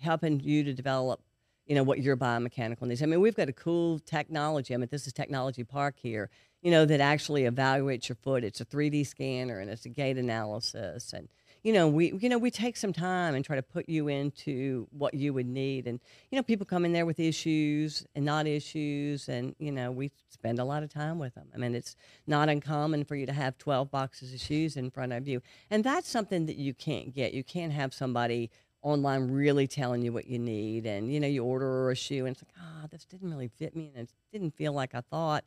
[0.00, 1.20] helping you to develop
[1.68, 3.02] you know what your biomechanical needs.
[3.02, 4.72] I mean, we've got a cool technology.
[4.72, 6.30] I mean, this is Technology Park here.
[6.62, 8.42] You know that actually evaluates your foot.
[8.42, 11.12] It's a 3D scanner and it's a gait analysis.
[11.12, 11.28] And
[11.68, 14.88] you know, we you know we take some time and try to put you into
[14.90, 15.87] what you would need.
[15.87, 16.00] And
[16.31, 20.11] you know, people come in there with issues and not issues, and you know, we
[20.31, 21.46] spend a lot of time with them.
[21.54, 21.94] I mean, it's
[22.26, 25.85] not uncommon for you to have 12 boxes of shoes in front of you, and
[25.85, 27.35] that's something that you can't get.
[27.35, 28.50] You can't have somebody
[28.81, 32.37] online really telling you what you need and you know you order a shoe and
[32.37, 35.44] it's like ah this didn't really fit me and it didn't feel like i thought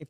[0.00, 0.08] if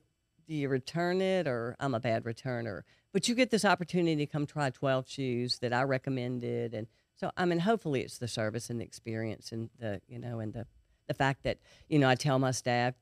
[0.49, 2.81] do you return it or i'm a bad returner
[3.17, 7.31] but you get this opportunity to come try 12 shoes that i recommended and so
[7.39, 10.67] i mean hopefully it's the service and the experience and the you know and the
[11.09, 11.57] the fact that
[11.89, 12.93] you know i tell my staff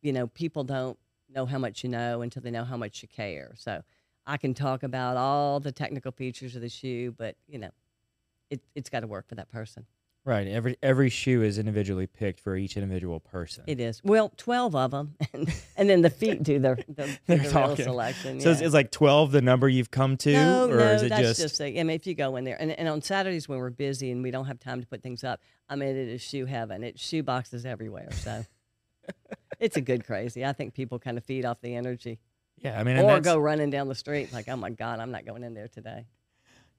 [0.00, 0.96] you know people don't
[1.34, 3.82] know how much you know until they know how much you care so
[4.28, 7.70] i can talk about all the technical features of the shoe but you know
[8.50, 9.86] it, it's got to work for that person.
[10.28, 10.46] Right.
[10.46, 13.64] Every every shoe is individually picked for each individual person.
[13.66, 14.02] It is.
[14.04, 15.14] Well, 12 of them.
[15.32, 17.84] And, and then the feet do the, the, They're the talking.
[17.84, 18.40] selection.
[18.40, 18.66] So it's, yeah.
[18.66, 21.40] it's like twelve the number you've come to, no, or no, is it that's just,
[21.40, 23.70] just, a, I mean, if you go in there, and, and on Saturdays when we're
[23.70, 26.46] busy and we don't have time to put things up, I mean, it is shoe
[26.46, 26.82] heaven.
[26.82, 28.08] It's shoe boxes everywhere.
[28.12, 28.44] So
[29.60, 30.44] it's a good crazy.
[30.44, 32.20] I think people kind of feed off the energy
[32.62, 32.78] yeah?
[32.78, 35.44] I mean, or go running down the street like, oh my God, I'm not going
[35.44, 36.06] in there today.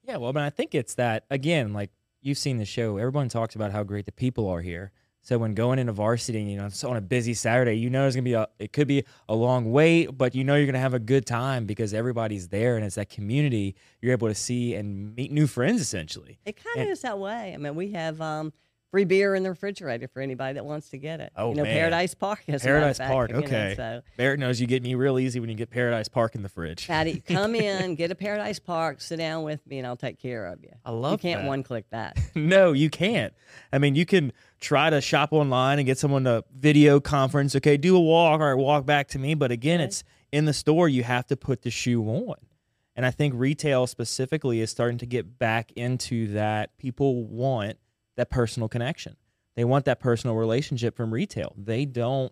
[0.03, 1.73] Yeah, well, but I think it's that again.
[1.73, 4.91] Like you've seen the show, everyone talks about how great the people are here.
[5.21, 8.15] So when going into varsity, you know, it's on a busy Saturday, you know, it's
[8.15, 10.93] gonna be a, it could be a long wait, but you know, you're gonna have
[10.93, 13.75] a good time because everybody's there and it's that community.
[14.01, 16.39] You're able to see and meet new friends essentially.
[16.45, 17.53] It kind of is that way.
[17.53, 18.53] I mean, we have um,
[18.91, 21.31] free beer in the refrigerator for anybody that wants to get it.
[21.35, 21.73] Oh, you know, man.
[21.73, 22.43] Paradise Park.
[22.47, 23.73] matter Paradise fact, Park, you know, okay.
[23.75, 26.49] so, Barrett knows you get me real easy when you get Paradise Park in the
[26.49, 26.87] fridge.
[26.87, 30.47] Patty, come in, get a Paradise Park, sit down with me, and I'll take care
[30.47, 30.71] of you.
[30.83, 31.13] I love.
[31.13, 31.47] You can't that.
[31.47, 32.17] one click that.
[32.35, 33.33] no, you can't.
[33.71, 37.55] I mean, you can try to shop online and get someone to video conference.
[37.55, 39.33] Okay, do a walk or walk back to me.
[39.35, 39.85] But again, Okay.
[39.87, 40.89] it's in the store.
[40.89, 42.35] You have to put the shoe on.
[42.95, 46.77] And I think retail specifically is starting to get back into that.
[46.77, 47.77] People want
[48.19, 49.15] that personal connection.
[49.55, 51.53] They want that personal relationship from retail.
[51.57, 52.31] They don't.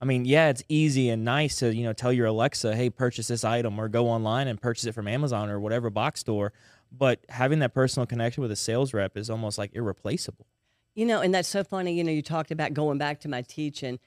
[0.00, 3.28] I mean, yeah, it's easy and nice to you know tell your Alexa, hey, purchase
[3.28, 6.52] this item, or go online and purchase it from Amazon or whatever box store.
[6.90, 10.46] But having that personal connection with a sales rep is almost like irreplaceable.
[10.94, 11.94] You know, and that's so funny.
[11.94, 13.98] You know, you talked about going back to my teaching,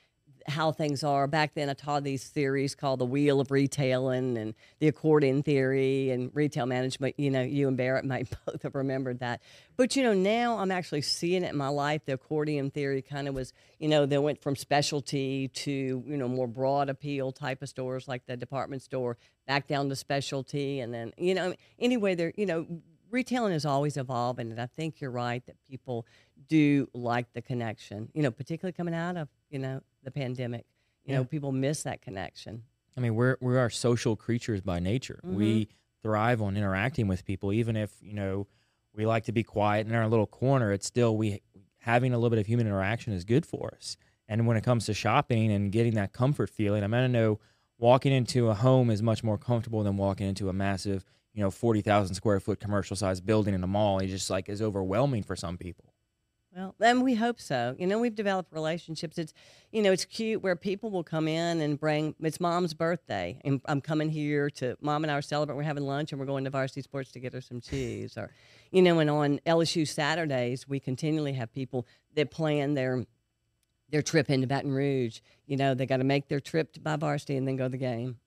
[0.47, 1.27] how things are.
[1.27, 6.09] Back then, I taught these theories called the wheel of retailing and the accordion theory
[6.09, 7.19] and retail management.
[7.19, 9.41] You know, you and Barrett might both have remembered that.
[9.77, 12.05] But, you know, now I'm actually seeing it in my life.
[12.05, 16.27] The accordion theory kind of was, you know, they went from specialty to, you know,
[16.27, 20.79] more broad appeal type of stores like the department store, back down to specialty.
[20.79, 22.65] And then, you know, anyway, they're, you know,
[23.11, 24.51] retailing is always evolving.
[24.51, 26.05] And I think you're right that people
[26.47, 30.65] do like the connection, you know, particularly coming out of, you know, the pandemic.
[31.05, 32.63] You know, people miss that connection.
[32.95, 35.19] I mean, we're we are social creatures by nature.
[35.23, 35.73] We mm-hmm.
[36.03, 38.47] thrive on interacting with people, even if you know
[38.93, 40.71] we like to be quiet in our little corner.
[40.71, 41.41] It's still we
[41.79, 43.97] having a little bit of human interaction is good for us.
[44.27, 47.39] And when it comes to shopping and getting that comfort feeling, I mean, I know
[47.77, 51.51] walking into a home is much more comfortable than walking into a massive, you know,
[51.51, 53.99] forty thousand square foot commercial sized building in a mall.
[53.99, 55.90] It just like is overwhelming for some people.
[56.55, 57.75] Well, and we hope so.
[57.79, 59.17] You know, we've developed relationships.
[59.17, 59.33] It's,
[59.71, 62.13] you know, it's cute where people will come in and bring.
[62.19, 65.57] It's mom's birthday, and I'm coming here to mom and I are celebrating.
[65.57, 68.31] We're having lunch, and we're going to Varsity Sports to get her some cheese, or,
[68.69, 73.05] you know, and on LSU Saturdays we continually have people that plan their
[73.89, 75.19] their trip into Baton Rouge.
[75.45, 77.69] You know, they got to make their trip to by varsity and then go to
[77.69, 78.17] the game.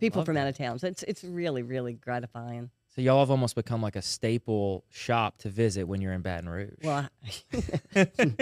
[0.00, 0.42] People from that.
[0.42, 0.80] out of town.
[0.80, 2.70] So it's it's really really gratifying.
[2.94, 6.48] So y'all have almost become like a staple shop to visit when you're in Baton
[6.48, 6.74] Rouge.
[6.82, 7.08] Well,
[7.94, 8.06] I,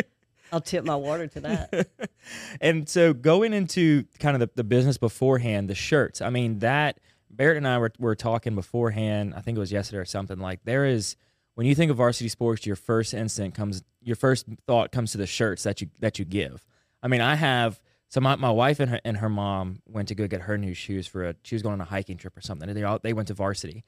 [0.53, 1.89] I'll tip my water to that.
[2.61, 6.21] and so going into kind of the, the business beforehand, the shirts.
[6.21, 6.99] I mean, that
[7.31, 9.35] Barrett and I were, were talking beforehand.
[9.37, 10.39] I think it was yesterday or something.
[10.39, 11.17] Like there is
[11.55, 15.19] when you think of varsity sports, your first instinct comes, your first thought comes to
[15.19, 16.67] the shirts that you that you give.
[17.03, 17.81] I mean, I have.
[18.09, 20.75] So my, my wife and her and her mom went to go get her new
[20.75, 21.37] shoes for a.
[21.45, 22.69] She was going on a hiking trip or something.
[22.69, 23.85] And they all they went to varsity,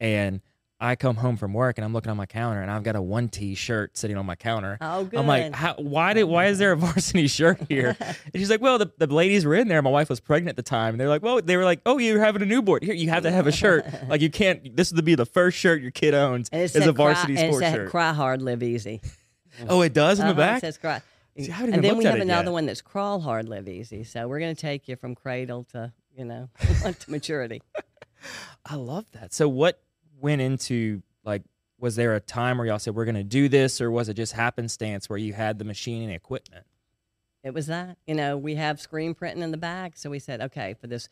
[0.00, 0.40] and
[0.78, 3.00] I come home from work and I'm looking on my counter and I've got a
[3.02, 4.76] one T shirt sitting on my counter.
[4.80, 5.18] Oh, good.
[5.18, 7.96] I'm like, How, why did why is there a varsity shirt here?
[8.00, 9.80] and she's like, well, the, the ladies were in there.
[9.80, 11.96] My wife was pregnant at the time, and they're like, well, they were like, oh,
[11.96, 12.80] you're having a newborn.
[12.82, 13.86] Here, you have to have a shirt.
[14.08, 14.76] like you can't.
[14.76, 17.56] This would be the first shirt your kid owns is a varsity cry, and it
[17.56, 17.90] sports shirt.
[17.90, 19.00] Cry hard, live easy.
[19.70, 20.58] oh, it does in the Uh-huh, back.
[20.58, 21.00] It says cry.
[21.38, 22.52] See, and then we have another yet.
[22.52, 24.04] one that's crawl hard, live easy.
[24.04, 26.50] So we're going to take you from cradle to you know
[26.82, 27.62] to maturity.
[28.64, 29.32] I love that.
[29.32, 29.80] So what
[30.20, 31.42] went into like?
[31.78, 34.14] Was there a time where y'all said we're going to do this, or was it
[34.14, 36.64] just happenstance where you had the machine and equipment?
[37.46, 37.98] It was that.
[38.06, 39.96] You know, we have screen printing in the back.
[39.96, 41.08] So we said, okay, for this,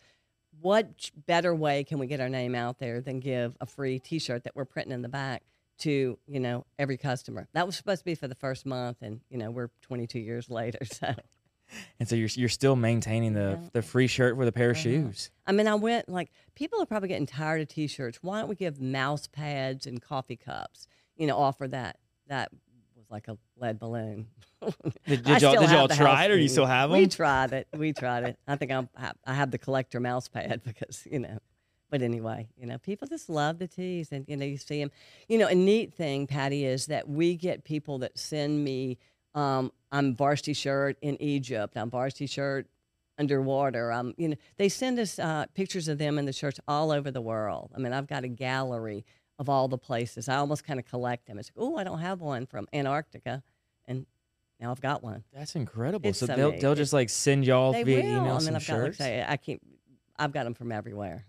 [0.60, 4.18] what better way can we get our name out there than give a free t
[4.18, 5.42] shirt that we're printing in the back
[5.78, 7.46] to, you know, every customer?
[7.52, 8.98] That was supposed to be for the first month.
[9.00, 10.84] And, you know, we're 22 years later.
[10.84, 11.14] So,
[12.00, 13.68] And so you're you're still maintaining the Yeah.
[13.72, 14.82] the free shirt with a pair of Uh-huh.
[14.82, 15.30] shoes.
[15.46, 18.18] I mean, I went like, people are probably getting tired of t shirts.
[18.22, 21.98] Why don't we give mouse pads and coffee cups, you know, offer that?
[22.28, 22.50] That
[22.96, 24.28] was like a lead balloon.
[25.06, 26.98] Did, did y'all did y'all try it, or you still have them?
[26.98, 27.68] We tried it.
[27.76, 28.38] We tried it.
[28.48, 28.88] I think I'm,
[29.26, 31.38] I have the collector mouse pad because you know.
[31.90, 34.90] But anyway, you know, people just love the teas, and you know, you see them.
[35.28, 38.98] You know, a neat thing, Patty, is that we get people that send me.
[39.34, 41.76] Um, I'm varsity shirt in Egypt.
[41.76, 42.66] I'm varsity shirt
[43.18, 43.92] underwater.
[43.92, 47.10] Um, you know, they send us uh, pictures of them in the shirts all over
[47.10, 47.70] the world.
[47.74, 49.04] I mean, I've got a gallery
[49.38, 50.28] of all the places.
[50.28, 51.38] I almost kind of collect them.
[51.38, 53.42] It's like, oh, I don't have one from Antarctica,
[53.86, 54.06] and
[54.60, 55.24] now I've got one.
[55.32, 56.08] That's incredible.
[56.08, 58.04] It's so so they'll theyll just like send y'all They via will.
[58.04, 59.00] email I some mean, I've got like I shirts.
[59.00, 59.62] I keep.
[60.16, 61.24] I've got them from everywhere.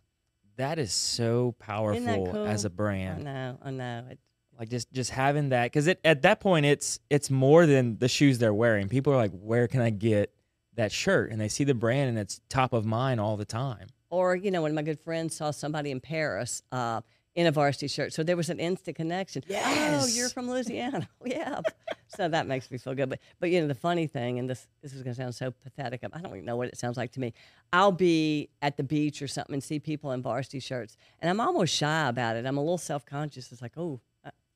[0.57, 2.45] that is so powerful cool?
[2.45, 3.23] as a brand.
[3.23, 3.57] know.
[3.63, 4.05] I know.
[4.11, 4.19] It,
[4.57, 8.07] Like just just having that because it at that point it's it's more than the
[8.07, 8.87] shoes they're wearing.
[8.87, 10.33] People are like, where can I get
[10.75, 11.31] that shirt?
[11.31, 13.87] And they see the brand and it's top of mind all the time.
[14.09, 17.01] or you know, when my good friends saw somebody in Paris uh,
[17.35, 19.43] in a varsity shirt, so there was an instant connection.
[19.47, 20.03] yes.
[20.03, 21.09] Oh, you're from Louisiana.
[21.25, 21.59] yeah.
[22.07, 23.09] So that makes me feel good.
[23.09, 25.51] But but you know, the funny thing, and this this is going to sound so
[25.51, 25.99] pathetic.
[26.03, 27.33] I don't even know what it sounds like to me.
[27.73, 31.41] I'll be at the beach or something and see people in varsity shirts, and I'm
[31.41, 32.45] almost shy about it.
[32.45, 33.51] I'm a little self conscious.
[33.51, 33.99] It's like, oh,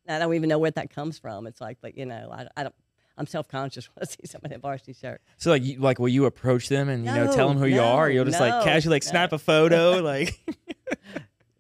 [0.09, 1.47] I, don't even know where that comes from.
[1.47, 2.75] It's like, but you know, I, I don't.
[3.17, 5.21] I'm self conscious when I see somebody in a varsity shirt.
[5.37, 7.81] So like you, like will you approach them and you know tell them who you
[7.81, 8.07] are?
[8.07, 9.09] Or you'll just like casually like no.
[9.09, 10.39] snap a photo like.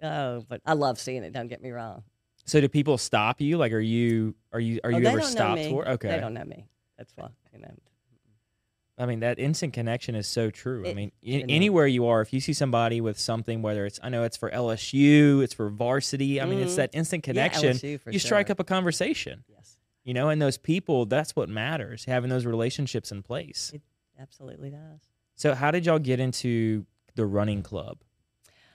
[0.01, 1.33] Oh, but I love seeing it.
[1.33, 2.03] Don't get me wrong.
[2.45, 3.57] so do people stop you?
[3.57, 5.85] Like are you are you are Oh, you ever stopped for?
[5.89, 6.07] Okay.
[6.07, 6.67] They don't know me.
[6.97, 7.73] That's why, you know.
[8.99, 10.85] I mean, that instant connection is so true.
[10.87, 11.45] I mean, it is.
[11.47, 14.51] anywhere you are, if you see somebody with something, whether it's, I know it's for
[14.51, 16.77] LSU, it's for varsity, I mean, it's Mhm.
[16.77, 17.97] that instant Yeah, connection.
[17.99, 22.05] For you strike up a conversation, Yes, you know, and those people, that's what matters,
[22.05, 23.71] having those relationships in place.
[23.73, 23.81] it
[24.19, 24.99] absolutely does.
[25.35, 26.85] So, how did y'all get into
[27.15, 27.99] the running club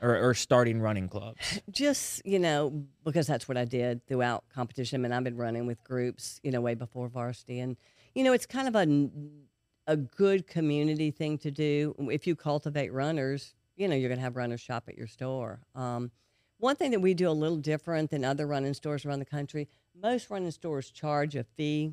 [0.01, 1.61] or, or starting running clubs?
[1.71, 5.01] Just, you know, because that's what I did throughout competition.
[5.01, 7.61] I mean, I've been running with groups, you know, way before varsity.
[7.61, 7.77] And,
[8.15, 8.87] you know, it's kind of a,
[9.87, 11.95] a good community thing to do.
[12.11, 15.61] If you cultivate runners, you know, you're going to have runners shop at your store.
[15.75, 16.11] Um,
[16.59, 19.69] one thing that we do a little different than other running stores around the country,
[20.01, 21.93] most running stores charge a fee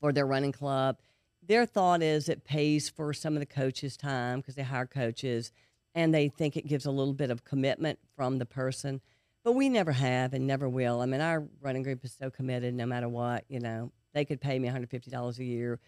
[0.00, 0.98] for their running club.
[1.42, 5.52] Their thought is it pays for some of the coaches' time because they hire coaches
[5.94, 9.00] and they think it gives a little bit of commitment from the person.
[9.44, 11.00] But we never have and never will.
[11.00, 14.40] I mean, our running group is so committed no matter what, you know, they could
[14.40, 15.80] pay me $150 a year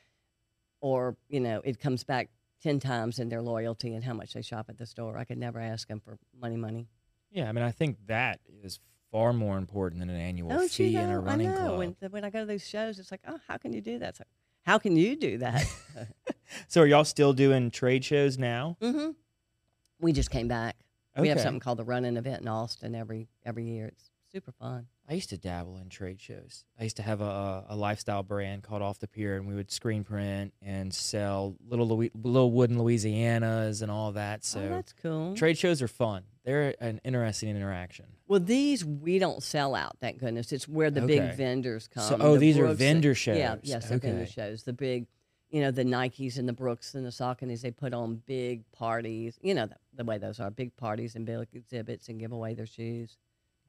[0.85, 2.29] or, you know, it comes back
[2.62, 5.16] 10 times in their loyalty and how much they shop at the store.
[5.16, 6.88] I could never ask them for money, money.
[7.33, 10.88] Yeah, I mean, I think that is far more important than an annual Don't fee
[10.88, 11.20] you in a know?
[11.20, 11.59] running I know.
[11.59, 11.79] club.
[11.79, 14.20] When, when I go to those shows, it's like, oh, how can you do that?
[14.20, 14.29] Like,
[14.66, 15.64] how can you do that?
[16.68, 18.77] So, are y'all still doing trade shows now?
[18.81, 19.11] hmm
[20.01, 20.77] We just came back.
[21.18, 23.87] We have something called the Running Event in Austin every every year.
[23.88, 24.87] It's super fun.
[25.09, 26.64] I used to dabble in trade shows.
[26.81, 29.70] I used to have a, a lifestyle brand called Off the Pier, and we would
[29.70, 34.40] screen print and sell little Louis, little wooden Louisianas and all that.
[34.40, 35.37] Oh, so oh, that's cool.
[35.37, 36.25] trade shows are fun.
[36.44, 38.07] They're an interesting interaction.
[38.27, 39.99] well, these we don't sell out.
[40.01, 40.51] Thank goodness.
[40.53, 41.20] It's where the Okay.
[41.20, 42.03] big vendors come.
[42.03, 43.37] So- oh, the these are vendor Yeah, shows.
[43.38, 44.31] Yeah, yes, the vendor Okay.
[44.31, 44.64] shows.
[44.64, 45.07] The big,
[45.51, 49.38] you know, the Nikes and the Brooks and the Sauconys, they put on big parties.
[49.42, 52.55] You know the, the way those are big parties and big exhibits and give away
[52.55, 53.16] their shoes.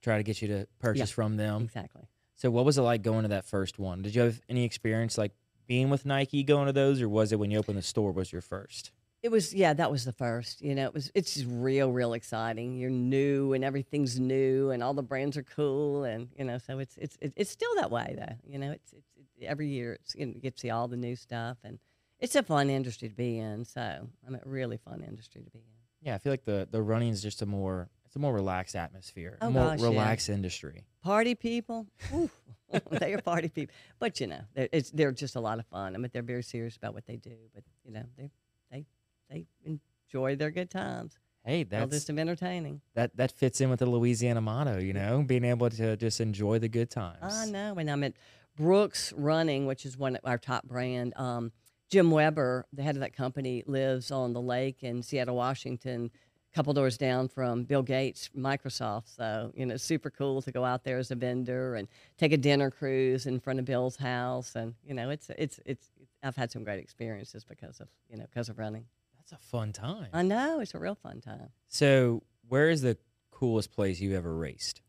[0.05, 1.63] Try to get you to purchase from them.
[1.63, 2.03] Exactly.
[2.35, 4.03] So what was it like going to that first one?
[4.03, 5.31] Did you have any experience like
[5.65, 8.31] being with Nike going to those, or was it when you opened the store was
[8.31, 8.91] your first?
[9.23, 10.61] It was yeah, that was the first.
[10.61, 12.77] You know, it was it's just real, real exciting.
[12.77, 16.77] You're new and everything's new and all the brands are cool and you know, so
[16.77, 18.35] it's it's it's still that way though.
[18.47, 20.87] You know, it's it's it, every year it's you, know, you get to see all
[20.87, 21.79] the new stuff and
[22.19, 23.65] it's a fun industry to be in.
[23.65, 26.07] So I mean, a really fun industry to be in.
[26.07, 28.77] Yeah, I feel like the the running is just a more it's a more relaxed
[28.77, 29.87] atmosphere, Oh, more gosh, yeah.
[29.87, 30.85] relaxed industry.
[31.03, 31.85] Party people,
[32.91, 33.75] they are party people.
[33.99, 35.95] But you know, they're, it's they're just a lot of fun.
[35.95, 37.35] I mean, they're very serious about what they do.
[37.53, 38.31] But you know, they
[38.71, 38.85] they
[39.29, 41.17] they enjoy their good times.
[41.43, 42.79] Hey, All that's just entertaining.
[42.93, 46.57] that that fits in with the Louisiana motto, you know, being able to just enjoy
[46.59, 47.17] the good times.
[47.21, 47.75] I know.
[47.77, 48.13] And I'm at
[48.55, 51.13] Brooks Running, which is one of our top brand.
[51.17, 51.51] Um,
[51.91, 56.09] Jim Weber, the head of that company, lives on the lake in Seattle, Washington,
[56.55, 59.13] couple doors down from Bill Gates, Microsoft.
[59.13, 62.37] So, you know, super cool to go out there as a vendor and take a
[62.37, 64.55] dinner cruise in front of Bill's house.
[64.55, 65.89] And, you know, it's, it's, it's,
[66.23, 68.85] I've had some great experiences because of, you know, because of running.
[69.17, 70.07] That's a fun time.
[70.13, 70.61] I know.
[70.61, 71.49] It's a real fun time.
[71.67, 72.97] So, where is the
[73.31, 74.81] coolest place you've ever raced?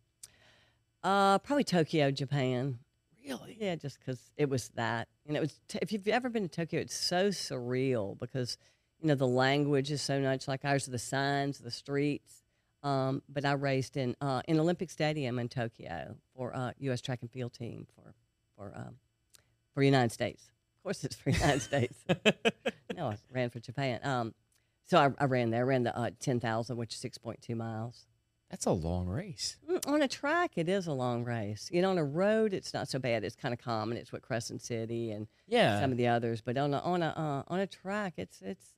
[1.02, 2.78] Uh, probably Tokyo, Japan.
[3.26, 3.56] Really?
[3.60, 5.08] Yeah, just because it was that.
[5.26, 8.56] And it was, t- if you've ever been to Tokyo, it's so surreal because,
[9.06, 12.42] you know, the language is so much like ours, the signs, the streets.
[12.82, 17.00] Um, but I raced in uh, in Olympic Stadium in Tokyo for uh, U.S.
[17.00, 18.14] track and field team for
[18.56, 18.96] for um,
[19.74, 20.50] for United States.
[20.78, 21.94] Of course, it's for United States.
[22.96, 24.00] No, I ran for Japan.
[24.02, 24.34] Um,
[24.86, 25.60] so I, I ran there.
[25.60, 28.06] I ran the uh, ten thousand, which is six point two miles.
[28.50, 29.56] That's a long race.
[29.70, 31.68] Mm, On a track, it is a long race.
[31.72, 33.22] You know, on a road, it's not so bad.
[33.24, 33.98] It's kind of common.
[33.98, 35.78] It's what Crescent City and Yeah.
[35.80, 36.40] some of the others.
[36.40, 38.75] But on a on a uh, on a track, it's it's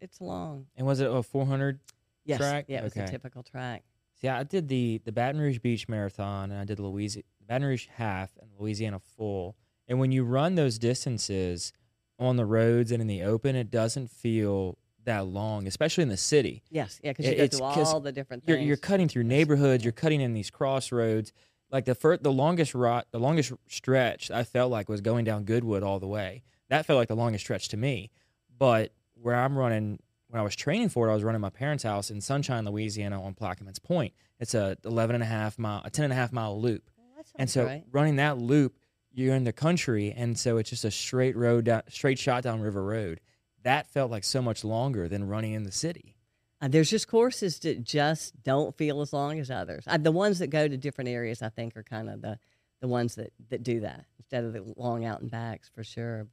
[0.00, 0.66] it's long.
[0.76, 1.80] and was it a 400?
[2.24, 2.66] Yes, Track?
[2.68, 3.82] yeah, it was a typical track.
[4.20, 7.86] See, I did the the Baton Rouge Beach Marathon, and I did Louisiana Baton Rouge
[7.94, 9.56] half and Louisiana full.
[9.88, 11.72] And when you run those distances
[12.18, 16.16] on the roads and in the open, it doesn't feel that long, especially in the
[16.18, 16.62] city.
[16.70, 18.68] Yes, yeah, because It- you go it's through all the different You're things.
[18.68, 21.32] you're cutting through neighborhoods, you're cutting in these crossroads.
[21.72, 25.44] Like the first, the longest rot, the longest stretch I felt like was going down
[25.44, 26.42] Goodwood all the way.
[26.68, 28.10] That felt like the longest stretch to me.
[28.58, 31.84] But where I'm running, when I was training for it, I was running my parents'
[31.84, 34.14] house in Sunshine, Louisiana, on Plaquemine Point.
[34.38, 36.90] It's a 11 and a half mile, a 10 and a half mile loop.
[36.96, 37.84] Well, that And so great.
[37.90, 38.76] running that loop,
[39.12, 42.60] you're in the country, and so it's just a straight road, down, straight shot down
[42.60, 43.20] River Road.
[43.62, 46.16] That felt like so much longer than running in the city.
[46.62, 49.84] Uh, there's just courses that just don't feel as long as others.
[49.86, 52.38] Uh, the ones that go to different areas, I think, are kind of the
[52.80, 56.28] the ones that that do that instead of the long out and backs for sure.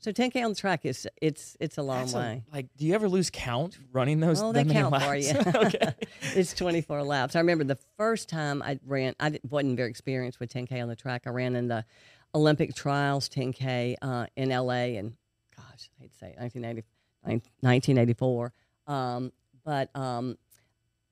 [0.00, 2.44] So 10k on the track is it's it's a long That's a- way.
[2.52, 4.40] like, do you ever lose count running those?
[4.40, 5.32] Oh, that they many count for laps?
[5.32, 5.38] you.
[5.66, 5.94] okay.
[6.34, 7.36] it's 24 laps.
[7.36, 10.96] I remember the first time I ran, I wasn't very experienced with 10K on the
[10.96, 11.22] track.
[11.26, 11.84] I ran in the
[12.34, 15.12] Olympic trials 10K uh, in LA and
[15.54, 16.82] gosh, I hate to say it, 1980,
[17.60, 18.52] 1984.
[18.86, 19.32] Um,
[19.64, 20.38] but, um,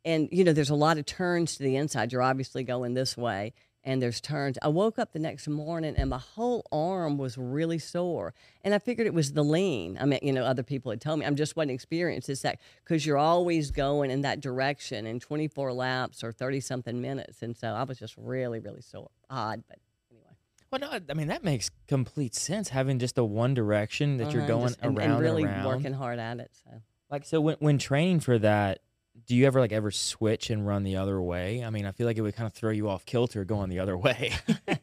[0.04, 2.12] and you know, there's a lot of turns to the inside.
[2.12, 3.52] You're obviously going this way.
[3.86, 4.56] And there's turns.
[4.62, 8.32] I woke up the next morning and my whole arm was really sore.
[8.62, 9.98] And I figured it was the lean.
[10.00, 11.26] I mean, you know, other people had told me.
[11.26, 12.30] I'm just wasn't experienced.
[12.30, 16.98] It's that because you're always going in that direction in 24 laps or 30 something
[17.00, 17.42] minutes.
[17.42, 19.10] And so I was just really, really sore.
[19.28, 19.78] Odd, but
[20.10, 20.30] anyway.
[20.70, 22.70] Well, no, I mean that makes complete sense.
[22.70, 25.66] Having just the one direction that you're Uh-huh, going just- and, around and really around.
[25.66, 26.50] working hard at it.
[26.64, 26.70] So
[27.10, 28.80] Like so, when when training for that,
[29.26, 31.64] do you ever like ever switch and run the other way?
[31.64, 33.78] I mean, I feel like it would kind of throw you off kilter going the
[33.78, 34.32] other way.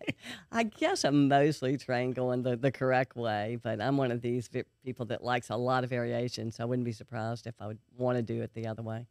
[0.51, 4.47] I guess I'm mostly trained going the, the correct way, but I'm one of these
[4.47, 6.51] vi- people that likes a lot of variation.
[6.51, 9.05] So I wouldn't be surprised if I would want to do it the other way.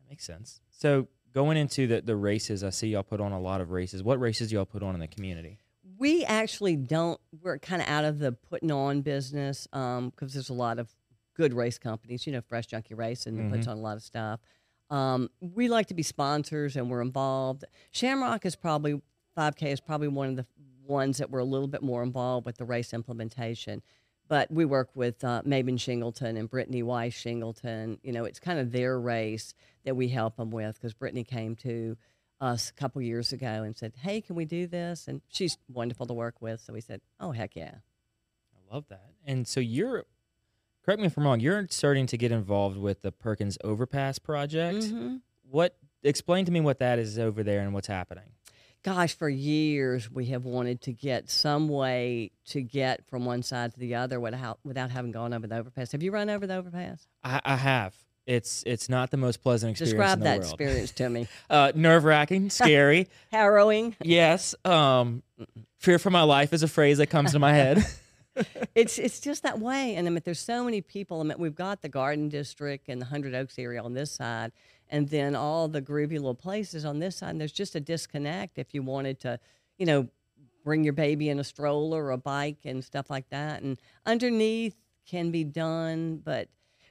[0.00, 0.60] That makes sense.
[0.70, 4.02] So going into the the races, I see y'all put on a lot of races.
[4.02, 5.58] What races do y'all put on in the community?
[5.98, 7.18] We actually don't.
[7.42, 10.90] We're kind of out of the putting on business um, because there's a lot of
[11.34, 12.26] good race companies.
[12.26, 13.70] You know, Fresh Junkie Racing that puts mm-hmm.
[13.70, 14.40] on a lot of stuff.
[14.90, 17.64] Um, we like to be sponsors and we're involved.
[17.90, 19.00] Shamrock is probably
[19.36, 20.46] 5K is probably one of the
[20.86, 23.82] ones that we're a little bit more involved with the race implementation.
[24.28, 27.98] But we work with uh, Maben Shingleton and Brittany Weiss Shingleton.
[28.02, 31.54] You know, it's kind of their race that we help them with because Brittany came
[31.56, 31.96] to
[32.40, 36.06] us a couple years ago and said, "Hey, can we do this?" And she's wonderful
[36.06, 36.60] to work with.
[36.60, 37.76] So we said, "Oh heck yeah!"
[38.52, 39.12] I love that.
[39.24, 40.04] And so you're,
[40.86, 44.78] correct me if I'm wrong, you're starting to get involved with the Perkins Overpass project.
[44.84, 45.20] Mhm.
[45.50, 45.76] What?
[46.02, 48.24] Explain to me what that is over there and what's happening.
[48.82, 53.72] gosh, for years we have wanted to get some way to get from one side
[53.74, 55.90] to the other without without having gone over the overpass.
[55.90, 57.04] Have you run over the overpass?
[57.24, 57.96] I, I have.
[58.26, 60.52] It's it's not the most pleasant experience Describe in the that world.
[60.52, 61.26] experience to me.
[61.50, 63.08] Uh, Nerve wracking, scary.
[63.32, 63.96] Harrowing.
[64.04, 64.54] yes.
[64.64, 65.24] Um,
[65.78, 67.84] fear for my life is a phrase that comes to my head.
[68.74, 69.94] it's it's just that way.
[69.96, 71.20] And I mean, there's so many people.
[71.20, 74.52] I mean, we've got the Garden District and the Hundred Oaks area on this side,
[74.88, 77.30] and then all the groovy little places on this side.
[77.30, 79.38] And there's just a disconnect if you wanted to,
[79.78, 80.08] you know,
[80.64, 83.62] bring your baby in a stroller or a bike and stuff like that.
[83.62, 84.76] And underneath
[85.06, 86.48] can be done, but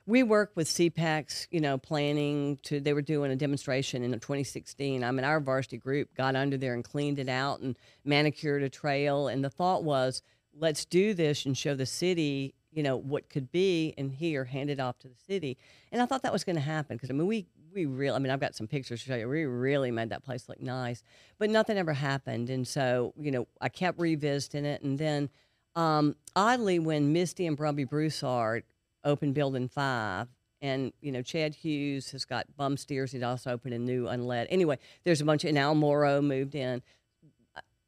[0.07, 5.03] we work with CPEX, you know, planning to, they were doing a demonstration in 2016.
[5.03, 8.69] I mean, our varsity group got under there and cleaned it out and manicured a
[8.69, 9.27] trail.
[9.27, 10.21] And the thought was,
[10.57, 14.69] let's do this and show the city, you know, what could be, and here hand
[14.69, 15.57] it off to the city.
[15.91, 18.19] And I thought that was going to happen because I mean, we we really, I
[18.19, 19.27] mean, I've got some pictures to show you.
[19.27, 21.03] We really made that place look nice,
[21.37, 22.49] but nothing ever happened.
[22.49, 25.29] And so, you know, I kept revisiting it, and then
[25.75, 28.63] um, oddly, when Misty and Brumby Broussard
[29.03, 30.27] opened Building Five.
[30.61, 33.11] And you know, Chad Hughes has got bum steers.
[33.11, 34.47] He'd also opened a new unled.
[34.49, 36.81] Anyway, there's a bunch of and Al Morrow moved in.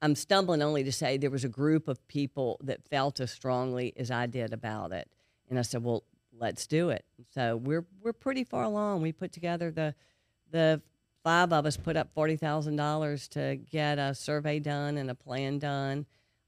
[0.01, 3.93] I'm stumbling only to say there was a group of people that felt as strongly
[3.97, 5.09] as I did about it.
[5.49, 6.03] And I said, well,
[6.37, 7.05] let's do it.
[7.33, 9.01] So we're we're pretty far along.
[9.01, 9.95] We put together the
[10.51, 10.81] the
[11.23, 15.15] five of us put up forty thousand dollars to get a survey done and a
[15.15, 16.05] plan done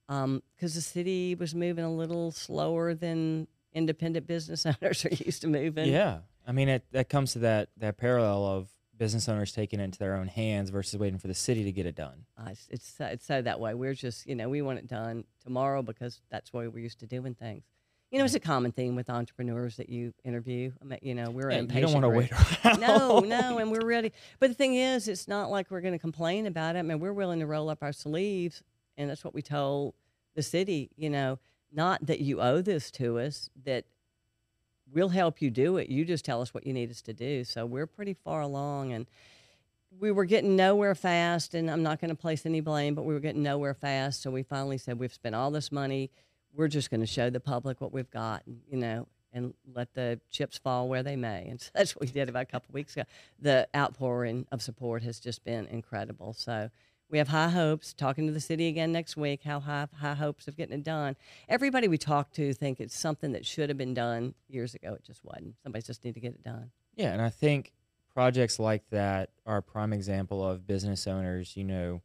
[0.10, 5.42] um, because the city was moving a little slower than independent business owners are used
[5.42, 5.90] to moving.
[5.90, 6.20] yeah.
[6.48, 8.68] I mean, it, that comes to that that parallel of
[9.00, 11.88] business owners taking it into their own hands versus waiting for the city to get
[11.88, 12.26] it done.
[12.38, 13.74] Uh, it's, it's so- it's so that way.
[13.74, 17.08] We're just you know we want it done tomorrow because that's why we're used to
[17.08, 17.64] doing things.
[18.12, 20.72] You know, it's a common theme with entrepreneurs that you interview.
[20.82, 22.32] I mean, you know, we're Yeah, an you don't want to wait
[22.66, 22.80] around.
[22.82, 24.12] no, no, and we're ready.
[24.40, 26.80] But the thing is, it's not like we're going to complain about it.
[26.80, 28.64] I mean, we're willing to roll up our sleeves,
[28.98, 29.94] and that's what we told
[30.34, 30.90] the city.
[30.96, 31.38] You know,
[31.72, 33.86] not that you owe this to us, that
[34.94, 35.90] we'll help you do it.
[35.90, 37.44] You just tell us what you need us to do.
[37.44, 39.08] So we're pretty far along, and
[40.00, 41.54] we were getting nowhere fast.
[41.54, 44.22] And I'm not going to place any blame, but we were getting nowhere fast.
[44.22, 46.12] So we finally said, we've spent all this money.
[46.54, 50.20] We're just going to show the public what we've got, you know, and let the
[50.32, 51.48] chips fall where they may.
[51.48, 53.04] And so that's what we did about a couple weeks ago.
[53.40, 56.34] The outpouring of support has just been incredible.
[56.34, 56.70] So
[57.10, 57.94] we have high hopes.
[57.94, 59.42] Talking to the city again next week.
[59.44, 61.16] How high high hopes of getting it done.
[61.48, 64.94] Everybody we talk to think it's something that should have been done years ago.
[64.94, 65.56] It just wasn't.
[65.64, 66.72] Somebody just need to get it done.
[66.96, 67.74] Yeah, and I think
[68.14, 72.02] projects like that are a prime example of business owners, you know,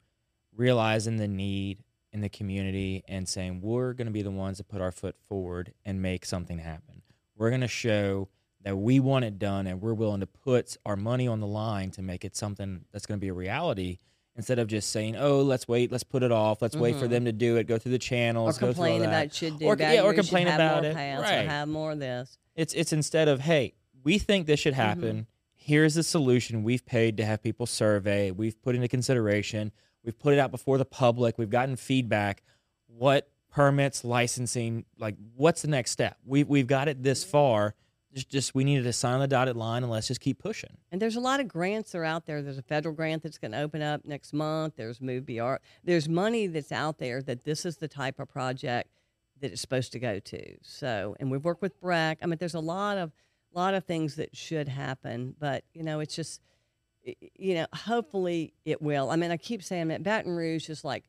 [0.55, 1.83] realizing the need
[2.13, 5.17] in the community and saying we're going to be the ones that put our foot
[5.29, 7.03] forward and make something happen.
[7.37, 8.29] We're going to show
[8.63, 11.91] that we want it done and we're willing to put our money on the line
[11.91, 13.99] to make it something that's going to be a reality
[14.37, 17.11] instead of just saying, "Oh, let's wait, let's put it off, let's wait for Mhm.
[17.11, 19.35] them to do it, go through the Or channels, go through all complain that." about
[19.35, 20.95] should do Or- yeah, or complain have about more it.
[20.95, 21.45] Right.
[21.45, 22.39] or have more of this.
[22.57, 25.27] It's it's instead of hey, we think this should happen.
[25.55, 26.63] Here's the solution.
[26.63, 28.31] We've paid to have people survey.
[28.31, 29.73] We've put into consideration.
[30.05, 31.39] We've put it out before the public.
[31.39, 32.43] We've gotten feedback.
[32.87, 36.19] What permits, licensing, like what's the next step?
[36.27, 37.75] We we've got it this far.
[38.15, 40.77] Just just we needed to sign the dotted line and let's just keep pushing.
[40.93, 42.43] And there's a lot of grants that are out there.
[42.43, 44.75] There's a federal grant that's going to open up next month.
[44.77, 45.55] There's Move BR.
[45.83, 48.89] There's money that's out there that this is the type of project
[49.41, 50.57] that it's supposed to go to.
[50.63, 52.19] So, and we've worked with BRAC.
[52.23, 53.13] I mean, there's a lot of
[53.53, 56.41] lot of things that should happen, but you know, it's just
[57.05, 59.11] you know, hopefully it will.
[59.11, 61.05] I mean, I keep saying that Baton Rouge is like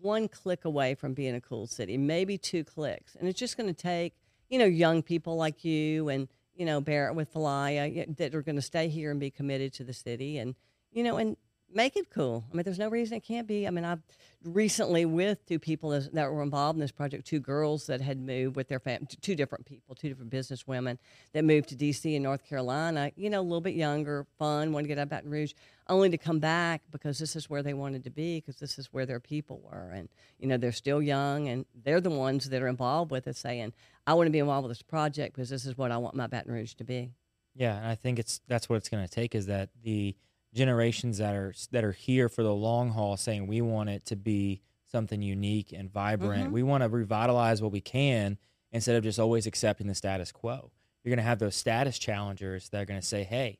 [0.00, 3.72] one click away from being a cool city, maybe two clicks, and it's just going
[3.72, 4.14] to take
[4.48, 8.56] you know young people like you and you know Barrett with Falaya that are going
[8.56, 10.54] to stay here and be committed to the city, and
[10.92, 11.36] you know and
[11.74, 12.44] make it cool.
[12.50, 13.66] I mean, there's no reason it can't be.
[13.66, 14.02] I mean, I've
[14.44, 18.56] recently with two people that were involved in this project, two girls that had moved
[18.56, 20.98] with their fam, two different people, two different business women
[21.32, 22.14] that moved to D.C.
[22.14, 23.12] and North Carolina.
[23.16, 25.52] You know, a little bit younger, fun, want to get out of Baton Rouge,
[25.88, 28.92] only to come back because this is where they wanted to be, because this is
[28.92, 32.62] where their people were, and you know they're still young, and they're the ones that
[32.62, 33.72] are involved with it, saying,
[34.06, 36.26] "I want to be involved with this project because this is what I want my
[36.26, 37.12] Baton Rouge to be."
[37.54, 40.16] Yeah, and I think it's that's what it's going to take is that the
[40.54, 44.16] generations that are that are here for the long haul saying we want it to
[44.16, 46.48] be something unique and vibrant.
[46.50, 46.52] Mhm.
[46.52, 48.38] We want to revitalize what we can
[48.70, 50.70] instead of just always accepting the status quo.
[51.02, 53.58] You're going to have those status challengers that are going to say, "Hey,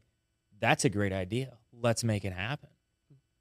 [0.60, 1.58] that's a great idea.
[1.72, 2.68] Let's make it happen."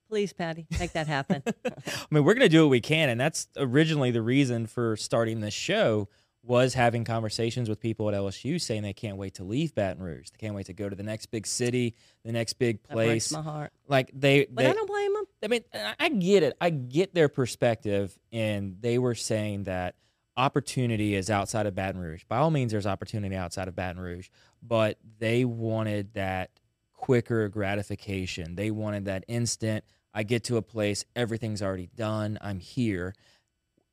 [0.08, 1.42] Please, Patty, make that happen.
[1.66, 1.72] I
[2.10, 5.40] mean, we're going to do what we can, and that's originally the reason for starting
[5.40, 6.10] this show
[6.44, 10.30] was having conversations with people at LSU saying they can't wait to leave Baton Rouge.
[10.32, 12.96] They can't wait to go to the next big city, the next big place.
[12.96, 15.26] that breaks my heart, Like they, but they I don't blame them.
[15.44, 15.62] I mean,
[16.00, 16.58] I get it.
[16.60, 19.96] I get their perspective, and they were saying that
[20.36, 22.24] opportunity is outside of Baton Rouge.
[22.28, 24.30] By all means, there's opportunity outside of Baton Rouge,
[24.64, 26.50] but they wanted that
[26.94, 28.56] quicker gratification.
[28.56, 29.84] They wanted that instant.
[30.14, 32.38] I get to a place, everything's already done.
[32.42, 33.14] I'm here,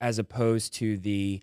[0.00, 1.42] as opposed to the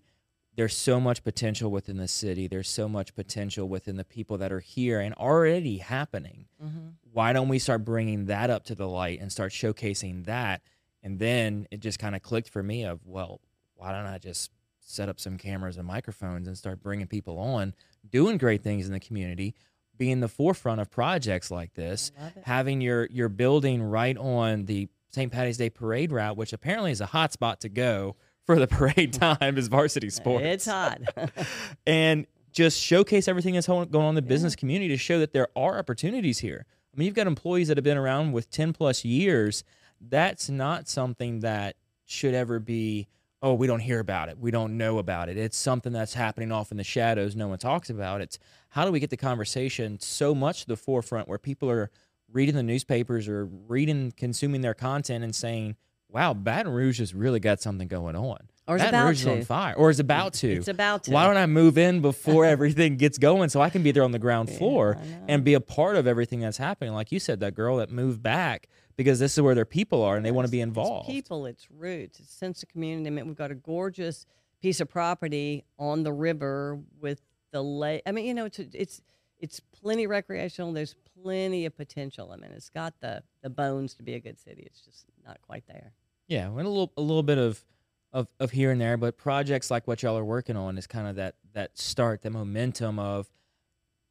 [0.56, 2.48] there's so much potential within the city.
[2.48, 6.86] There's so much potential within the people that are here and already happening Mm-hmm.
[7.12, 10.62] why don't we start bringing that up to the light and start showcasing that
[11.02, 13.40] and then it just kind of clicked for me of well
[13.74, 14.50] why don't i just
[14.80, 17.74] set up some cameras and microphones and start bringing people on
[18.10, 19.54] doing great things in the community
[19.98, 22.42] being the forefront of projects like this I love it.
[22.46, 27.02] having your your building right on the st patty's day parade route which apparently is
[27.02, 28.16] a hot spot to go
[28.46, 31.00] for the parade time is varsity sports It's hot.
[31.86, 35.48] and just showcase everything that's going on in the business community to show that there
[35.54, 36.64] are opportunities here.
[36.94, 39.62] I mean, you've got employees that have been around with 10 plus years.
[40.00, 41.76] That's not something that
[42.06, 43.08] should ever be,
[43.42, 44.38] oh, we don't hear about it.
[44.38, 45.36] We don't know about it.
[45.36, 47.36] It's something that's happening off in the shadows.
[47.36, 48.22] No one talks about.
[48.22, 48.38] It's
[48.70, 51.90] how do we get the conversation so much to the forefront where people are
[52.32, 55.76] reading the newspapers or reading, consuming their content and saying,
[56.16, 58.38] wow, Baton Rouge has really got something going on.
[58.66, 60.50] Or is Baton about Rouge is on fire, or is about to.
[60.50, 61.10] It's about to.
[61.10, 64.12] Why don't I move in before everything gets going so I can be there on
[64.12, 65.24] the ground floor know.
[65.28, 66.94] and be a part of everything that's happening?
[66.94, 70.16] Like you said, that girl that moved back because this is where their people are
[70.16, 71.10] and they want to be involved.
[71.10, 73.08] It's people, it's roots, it's sense of community.
[73.08, 74.24] I mean, we've got a gorgeous
[74.62, 77.20] piece of property on the river with
[77.52, 78.02] the lake.
[78.06, 79.02] I mean, you know, it's it's
[79.38, 80.72] it's plenty recreational.
[80.72, 82.32] There's plenty of potential.
[82.32, 84.62] I mean, it's got the the bones to be a good city.
[84.64, 85.92] It's just not quite there.
[86.28, 87.64] Yeah, and a little a little bit of,
[88.12, 91.06] of of here and there, but projects like what y'all are working on is kind
[91.06, 93.30] of that that start, that momentum of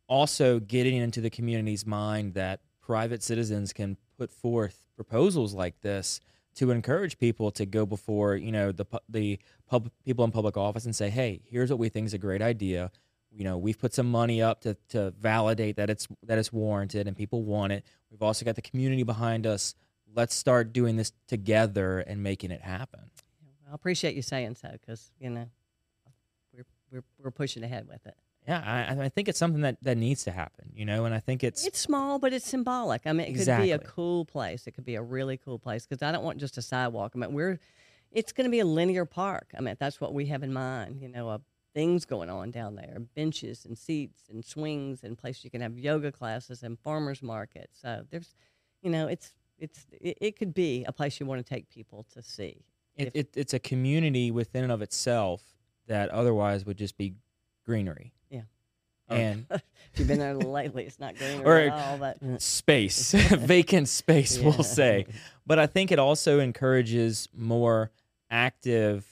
[0.08, 6.22] also getting into the community's mind that private citizens can put forth proposals like this
[6.56, 10.86] to encourage people to go before you know the the pub, people in public office
[10.86, 12.92] and say, hey, here's what we think is a great idea.
[13.32, 17.08] You know, we've put some money up to, to validate that it's that it's warranted
[17.08, 17.84] and people want it.
[18.10, 19.76] We've also got the community behind us.
[20.16, 23.12] Let's start doing this together and making it happen.
[23.70, 25.48] I appreciate you saying so because you know
[26.54, 28.16] we're we're we're pushing ahead with it.
[28.48, 31.20] Yeah, I, I think it's something that, that needs to happen, you know, and I
[31.20, 33.02] think it's, It's small, but it's symbolic.
[33.06, 34.68] I mean, it could be a cool place.
[34.68, 37.14] It could be a really cool place because I don't want just a sidewalk.
[37.16, 37.60] I mean, we're
[38.12, 39.52] it's going to be a linear park.
[39.58, 41.02] I mean, that's what we have in mind.
[41.02, 41.40] You know, uh,
[41.74, 45.78] things going on down there, benches and seats and swings and places you can have
[45.78, 47.80] yoga classes and farmers markets.
[47.82, 48.34] So there's,
[48.82, 52.06] you know, it's it's it, it could be a place you want to take people
[52.14, 52.64] to see.
[52.96, 55.42] it, if- it, it's a community within and of itself
[55.88, 57.14] that otherwise would just be
[57.66, 58.12] greenery.
[58.30, 58.42] Yeah.
[59.08, 59.62] And if
[59.98, 61.98] you've been there lately, it's not greenery Or- at all.
[61.98, 64.46] But space, vacant space, Yeah.
[64.46, 65.06] we'll say.
[65.46, 67.92] But I think it also encourages more
[68.32, 69.06] active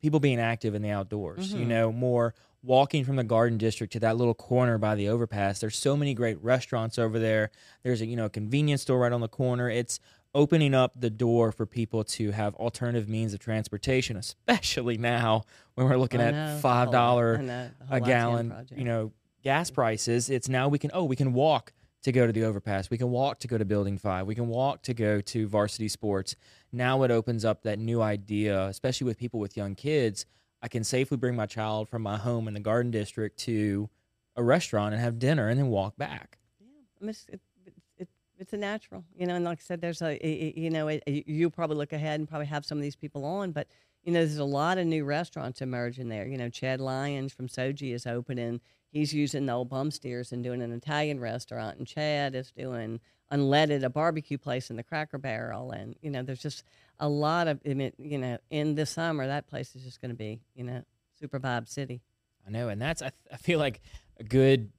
[0.00, 1.52] people being active in the outdoors.
[1.52, 1.68] You Mhm.
[1.68, 5.60] know, more walking from the garden district to that little corner by the overpass.
[5.60, 7.50] There's so many great restaurants over there.
[7.82, 9.68] There's a you know a convenience store right on the corner.
[9.68, 10.00] It's
[10.34, 15.42] opening up the door for people to have alternative means of transportation, especially now
[15.74, 20.30] when we're looking at five dollar I know, the a gallon, you know, gas prices,
[20.30, 22.90] it's now we can oh, we can walk to go to the overpass.
[22.90, 24.26] We can walk to go to building 5.
[24.26, 26.34] We can walk to go to varsity sports.
[26.72, 30.26] Now it opens up that new idea, especially with people with young kids.
[30.62, 33.90] I can safely bring my child from my home in the garden district to
[34.36, 36.38] a restaurant and have dinner and then walk back.
[36.60, 38.08] Yeah, it's, it, it, it,
[38.38, 39.34] it's a natural, you know.
[39.34, 40.18] And like I said, there's a
[40.56, 43.50] you know, it, you- probably look ahead and probably have some of these people on,
[43.52, 43.66] but
[44.04, 46.26] you know, there's a lot of new restaurants emerging there.
[46.26, 48.60] You know, Chad Lyons from Soji is opening.
[48.90, 53.00] He's using the old bum steers and doing an Italian restaurant, and Chad is doing
[53.32, 56.64] unleaded, a barbecue place in the Cracker Barrel, and you know, there's just
[57.02, 60.10] a lot of, I mean, you know, in the summer that place is just going
[60.12, 60.82] to be, you know,
[61.18, 62.00] super vibe city.
[62.46, 63.80] I know, and that's I, th- I feel like
[64.18, 64.70] a good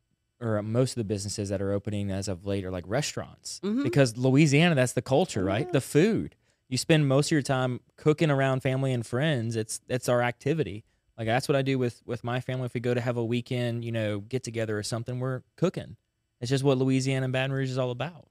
[0.41, 3.83] or most of the businesses that are opening as of late are like restaurants Mhm.
[3.83, 5.65] because Louisiana that's the culture, Oh, right?
[5.67, 5.71] yeah.
[5.73, 6.35] The food.
[6.69, 9.55] You spend most of your time cooking around family and friends.
[9.55, 10.83] It's that's our activity.
[11.17, 12.65] Like that's what I do with with my family.
[12.65, 15.97] If we go to have a weekend, you know, get together or something, we're cooking.
[16.41, 18.27] It's just what Louisiana and Baton Rouge is all about.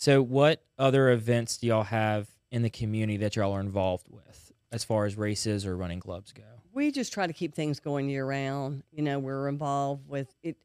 [0.00, 4.52] So, what other events do y'all have in the community that y'all are involved with,
[4.72, 6.44] as far as races or running clubs go?
[6.78, 8.84] we just try to keep things going year round.
[8.92, 10.56] You know, we're involved with it.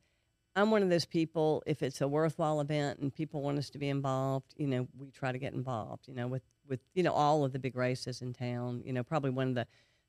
[0.55, 1.63] I'm one of those people.
[1.65, 5.09] If it's a worthwhile event and people want us to be involved, you know, we
[5.09, 6.07] try to get involved.
[6.07, 8.83] You know, with with you know all of the big races in town.
[8.85, 9.67] You know, probably one of the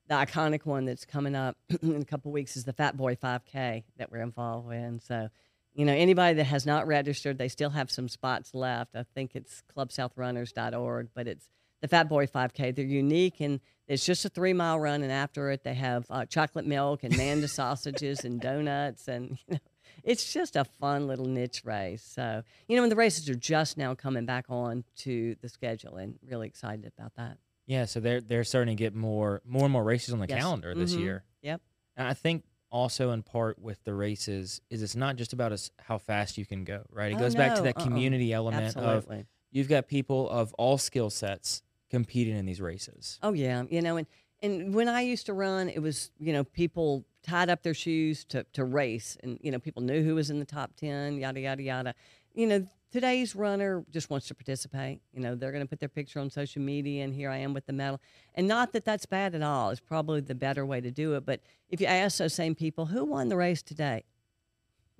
[0.08, 3.84] the iconic one that's coming up in a couple weeks is the Fat Boy 5K
[3.96, 5.00] that we're involved in.
[5.00, 5.30] So,
[5.74, 8.94] You know, anybody that has not registered, they still have some spots left.
[8.94, 11.48] I think it's clubsouthrunners.org, but it's
[11.80, 12.74] the Fat Boy 5K.
[12.74, 16.24] They're unique and it's just a three mile run, and after it, they have uh,
[16.24, 19.58] chocolate milk and Manda sausages and donuts, and you know,
[20.02, 22.02] it's just a fun little niche race.
[22.02, 25.96] So, you know, and the races are just now coming back on to the schedule,
[25.96, 27.36] and really excited about that.
[27.66, 30.38] Yeah, so they're they're starting to get more more and more races on the Yes.
[30.40, 31.00] calendar this Mhm.
[31.00, 31.24] year.
[31.42, 31.60] Yep.
[31.96, 32.44] And I think
[32.74, 36.44] also in part with the races is it's not just about us how fast you
[36.44, 37.12] can go, right?
[37.12, 37.84] It Oh, goes back to no, that uh-uh.
[37.84, 39.06] community element of
[39.52, 43.20] you've got people of all skill sets competing in these races.
[43.22, 44.08] Oh yeah, you know, and
[44.42, 48.24] and when I used to run, it was you know people tied up their shoes
[48.26, 51.40] to to race, and you know people knew who was in the top ten, yada
[51.40, 51.94] yada yada.
[52.34, 55.00] You know, today's runner just wants to participate.
[55.12, 57.52] You know, they're going to put their picture on social media, and here I am
[57.52, 58.00] with the medal.
[58.36, 59.70] And not that that's bad at all.
[59.70, 61.26] It's probably the better way to do it.
[61.26, 64.04] But if you ask those same people who won the race today.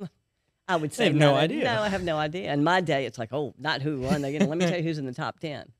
[0.69, 1.63] I would say have no idea.
[1.63, 2.53] No, I have no idea.
[2.53, 4.23] In my day, it's like, oh, not who won.
[4.23, 5.71] They, you know, let me tell you who's in the top ten,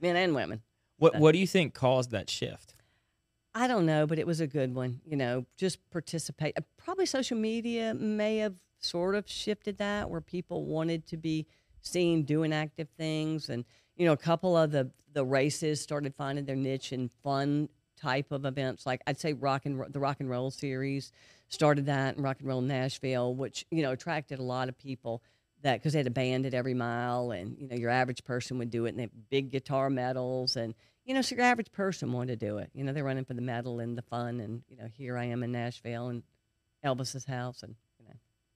[0.00, 0.62] men and women.
[0.96, 2.74] What So- what do you think caused that shift?
[3.54, 5.00] I don't know, but it was a good one.
[5.04, 6.54] You know, just participate.
[6.56, 11.46] uh, Probably social media may have sort of shifted that, where people wanted to be
[11.82, 13.64] seen doing active things, and
[13.96, 18.30] you know, a couple of the the races started finding their niche in fun type
[18.30, 18.86] of events.
[18.86, 21.12] Like I'd say rock and the rock and roll series
[21.48, 25.22] started that in rock and roll Nashville, which you know attracted a lot of people.
[25.62, 28.58] That because they had a band at every mile, and you know your average person
[28.58, 30.72] would do it, and they have big guitar medals, and
[31.04, 32.70] you know, so your average person wanted to do it.
[32.74, 35.24] You know, they're running for the medal and the fun, and you know, here I
[35.24, 36.22] am in Nashville and
[36.84, 37.74] Elvis's house, and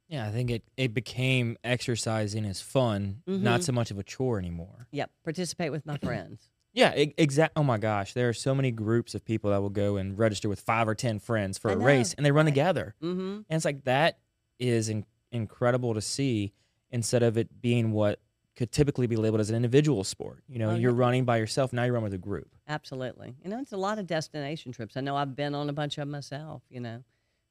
[0.09, 3.65] Yeah, I think it, it became exercising as fun, not Mhm.
[3.65, 4.87] so much of a chore anymore.
[4.91, 6.49] yep, participate with my friends.
[6.75, 7.61] Yeah, exactly.
[7.61, 10.49] Oh my gosh, there are so many groups of people that will go and register
[10.49, 12.51] with five or ten friends for I a know, race, and they run right.
[12.51, 12.95] together.
[13.03, 13.21] Mm-hmm.
[13.21, 14.21] And it's like that
[14.59, 16.55] is in, incredible to see
[16.91, 18.21] instead of it being what
[18.57, 20.45] could typically be labeled as an individual sport.
[20.49, 20.99] You know, Oh, you're yeah.
[20.99, 21.75] running by yourself.
[21.75, 22.49] Now you run with a group.
[22.67, 23.35] Absolutely.
[23.45, 24.97] You know, it's a lot of destination trips.
[24.97, 26.63] I know I've been on a bunch of myself.
[26.71, 27.05] You know,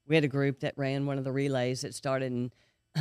[0.07, 2.51] we had a group that ran one of the relays that started in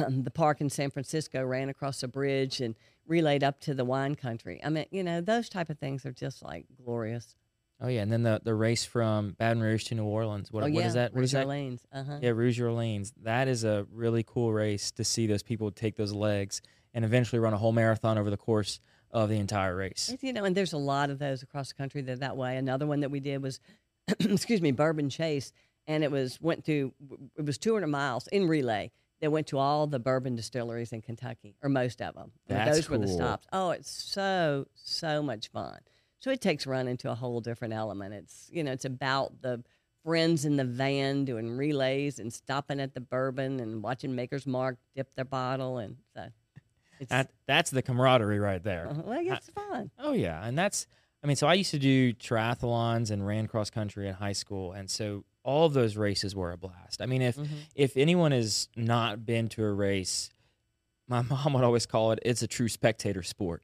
[0.05, 2.75] um, the park in San Francisco, ran across a bridge and
[3.07, 4.61] relayed up to the wine country.
[4.65, 7.35] I mean, you know, those type of things are just like glorious.
[7.83, 10.53] Oh yeah, and then the the race from Baton Rouge to New Orleans.
[10.53, 10.87] What, oh, yeah.
[10.87, 11.15] is that?
[11.15, 11.49] What is Rouge that?
[11.49, 11.87] Lanes.
[11.93, 12.19] Uh-huh.
[12.21, 13.13] Yeah, Rouge Orleans.
[13.23, 16.61] That is a really cool race to see those people take those legs
[16.93, 18.81] and eventually run a whole marathon over the course
[19.11, 20.15] of the entire race.
[20.21, 22.57] You know, and there's a lot of those across the country that that way.
[22.57, 23.61] Another one that we did was,
[24.21, 25.53] excuse me, Bourbon Chase,
[25.91, 26.93] and it was went through.
[27.37, 28.93] It was 200 miles in relay.
[29.21, 32.31] That went to all the bourbon distilleries in Kentucky, or most of them.
[32.49, 33.47] That's those were the stops.
[33.53, 35.79] Oh, it's so so much fun.
[36.21, 38.15] So it takes running to a whole different element.
[38.15, 39.63] It's you know, it's about the
[40.05, 44.79] friends in the van doing relays and stopping at the bourbon and watching Maker's Mark
[44.97, 46.29] dip their bottle, and so
[46.99, 48.89] it's That that's the camaraderie right there.
[48.89, 49.91] uh, well, it's fun.
[49.99, 50.87] Oh yeah, and that's
[51.23, 54.73] I mean, so I used to do triathlons and ran cross country in high school,
[54.73, 57.01] and so all of those races were a blast.
[57.01, 57.49] I mean, if Mhm.
[57.75, 60.31] if anyone has not been to a race,
[61.09, 63.63] my mom would always call it it's a true spectator sport.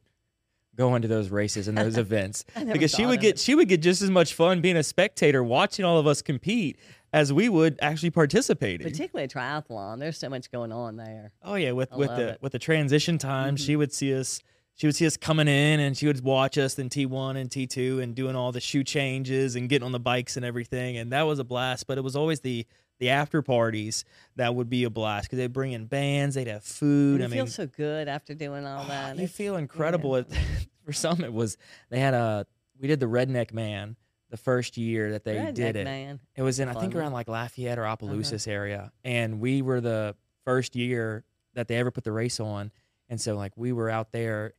[0.74, 3.38] Going to those races and those events because she would get it.
[3.38, 6.76] she would get just as much fun being a spectator watching all of us compete
[7.14, 8.86] as we would actually participating.
[8.86, 9.98] particularly triathlon.
[10.00, 11.32] There's so much going on there.
[11.42, 12.38] Oh yeah, with I with the it.
[12.42, 14.40] with the transition time, she would see us.
[14.76, 17.50] She would see us coming in, and she would watch us in T one and
[17.50, 20.96] T two, and doing all the shoe changes and getting on the bikes and everything.
[20.98, 21.86] And that was a blast.
[21.86, 22.66] But it was always the
[22.98, 24.04] the after parties
[24.36, 27.20] that would be a blast because they'd bring in bands, they'd have food.
[27.20, 29.16] And I you mean, feel so good after doing all oh, that.
[29.16, 29.58] you It's- feel yeah.
[29.60, 30.16] incredible.
[30.16, 30.26] It,
[30.84, 31.56] for some, it was
[31.90, 32.46] they had a
[32.80, 33.96] we did the Redneck Man
[34.28, 35.84] the first year that they Redneck did it.
[35.84, 36.20] man.
[36.34, 38.36] It was in I think around like Lafayette or Uh-huh.
[38.46, 40.14] Area, and we were the
[40.44, 41.24] first year
[41.54, 42.70] that they ever put the race on,
[43.08, 44.52] and so like we were out there,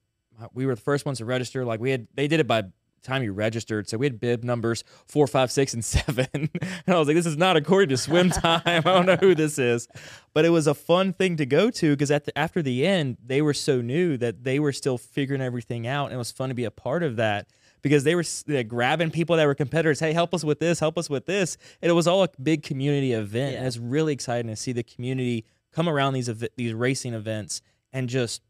[0.54, 1.66] we were the first ones to register.
[1.66, 2.64] Like we had, they did it by
[3.04, 6.50] time you registered, so we had bib numbers four, five, six, and seven, and
[6.88, 8.62] I was like, this is not according to swim time.
[8.66, 9.88] I don't know who this is,
[10.34, 13.18] but it was a fun thing to go to because at the, after the end,
[13.26, 16.50] they were so new that they were still figuring everything out, and it was fun
[16.50, 17.48] to be a part of that
[17.82, 20.00] because they were uh, grabbing people that were competitors.
[20.00, 21.56] Hey, help us with this, help us with this.
[21.82, 23.54] And it was all a big community event.
[23.54, 23.68] And Yeah.
[23.68, 27.62] it's really exciting to see the community come around these ev- these racing events
[27.94, 28.42] and just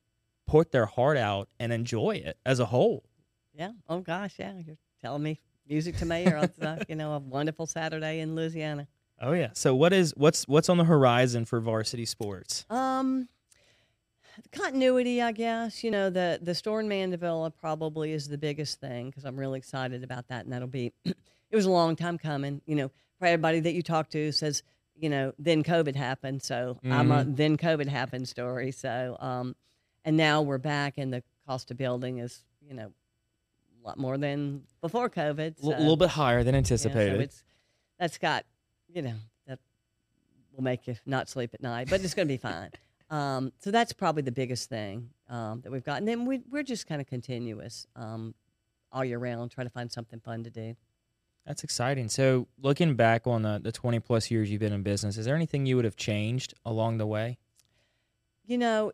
[0.47, 3.03] put their heart out and enjoy it as a whole.
[3.53, 3.71] Yeah.
[3.87, 4.53] Oh gosh, yeah.
[4.65, 8.33] You're telling me music to me or else, uh, you know, a wonderful Saturday in
[8.35, 8.87] Louisiana.
[9.19, 9.49] Oh yeah.
[9.53, 12.65] So what is what's what's on the horizon for varsity sports?
[12.69, 13.27] Um,
[14.51, 15.83] continuity, I guess.
[15.83, 19.57] You know, the the store in Mandeville probably is the biggest thing because I'm really
[19.57, 20.93] excited about that, and that'll be.
[21.05, 21.15] it
[21.55, 22.61] was a long time coming.
[22.65, 24.63] You know, for everybody that you talk to says,
[24.95, 26.43] you know, then COVID happened.
[26.43, 27.35] So I'm a Mhm.
[27.35, 28.71] then COVID happened story.
[28.71, 29.55] So, um,
[30.07, 32.93] and now we're back, and the cost of building is, you know,
[33.83, 35.37] a lot more than before COVID.
[35.37, 37.15] A l- so- little bit higher than anticipated.
[37.15, 37.43] so it's
[37.99, 38.45] that's got,
[38.87, 39.15] you know,
[39.47, 39.59] that
[40.55, 42.71] will make you not sleep at night, but it's going to be fine.
[43.09, 45.99] Um, so that's probably the biggest thing um, that we've got.
[45.99, 48.35] And then we, we're just kind of continuous um,
[48.91, 50.75] all year round, trying to find something fun to do.
[51.45, 52.09] That's exciting.
[52.09, 55.37] So, looking back on the, the 20 plus years you've been in business, is there
[55.37, 57.37] anything you would have changed along the way?
[58.45, 58.91] You know,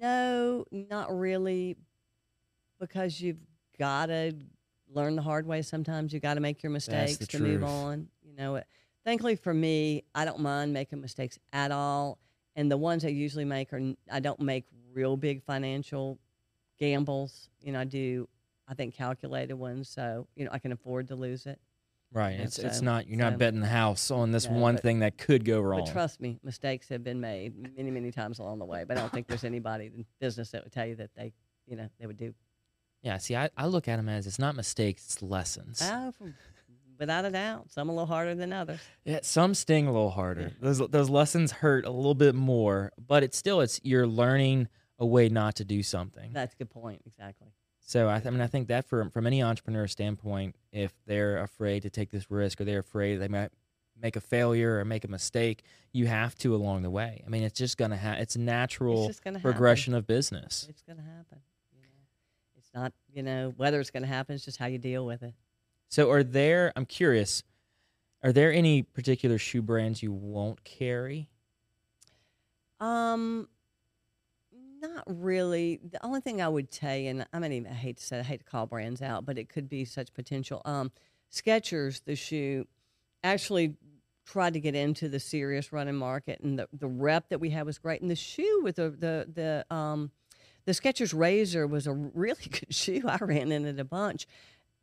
[0.00, 1.76] no, not really,
[2.78, 3.38] because you've
[3.78, 4.32] got to
[4.92, 5.62] learn the hard way.
[5.62, 8.08] Sometimes you got to make your mistakes to move on.
[8.22, 8.62] You know,
[9.04, 12.18] thankfully for me, I don't mind making mistakes at all.
[12.54, 16.18] And the ones I usually make are I don't make real big financial
[16.78, 17.50] gambles.
[17.60, 18.28] You know, I do
[18.68, 21.60] I think calculated ones, so you know I can afford to lose it.
[22.16, 22.40] Right.
[22.40, 25.18] It's it's not you're not betting the house on this No, one but- thing that
[25.18, 25.82] could go wrong.
[25.84, 28.84] But trust me, mistakes have been made many, many times along the way.
[28.88, 31.34] But I don't think there's anybody in business that would tell you that they,
[31.66, 32.32] you know, they would do.
[33.02, 33.18] yeah.
[33.18, 35.82] See, I, I look at them as it's not mistakes, it's lessons.
[35.84, 36.34] Oh, from-
[36.98, 38.80] without a doubt, some a little harder than others.
[39.04, 40.52] Yeah, some sting a little harder.
[40.62, 45.04] Those those lessons hurt a little bit more, but it's still it's you're learning a
[45.04, 46.32] way not to do something.
[46.32, 47.02] That's a good point.
[47.04, 47.48] Exactly.
[47.88, 51.38] So I, th- I mean I think that from from any entrepreneur standpoint, if they're
[51.38, 53.52] afraid to take this risk or they're afraid they might
[54.00, 55.62] make a failure or make a mistake,
[55.92, 57.22] you have to along the way.
[57.24, 59.40] I mean it's just gonna have it's natural It's to happen.
[59.40, 60.66] progression of business.
[60.68, 61.38] It's going to happen.
[61.72, 61.88] You know,
[62.58, 64.34] it's not, you know, whether it's going to happen.
[64.34, 65.32] It's just how you deal with it.
[65.88, 66.72] So are there?
[66.74, 67.44] I'm curious.
[68.24, 71.30] Are there any particular shoe brands you won't carry?
[72.80, 73.48] Um,
[74.94, 75.80] not really.
[75.90, 78.22] The only thing I would tell you, and I mean, I hate to say, I
[78.22, 80.62] hate to call brands out, but it could be such potential.
[80.64, 80.92] Um,
[81.32, 82.66] Skechers, the shoe,
[83.24, 83.74] actually
[84.24, 87.66] tried to get into the serious running market, and the the rep that we had
[87.66, 88.00] was great.
[88.00, 90.10] And the shoe with the the the um,
[90.66, 93.02] the Skechers Razor was a really good shoe.
[93.06, 94.26] I ran in it a bunch.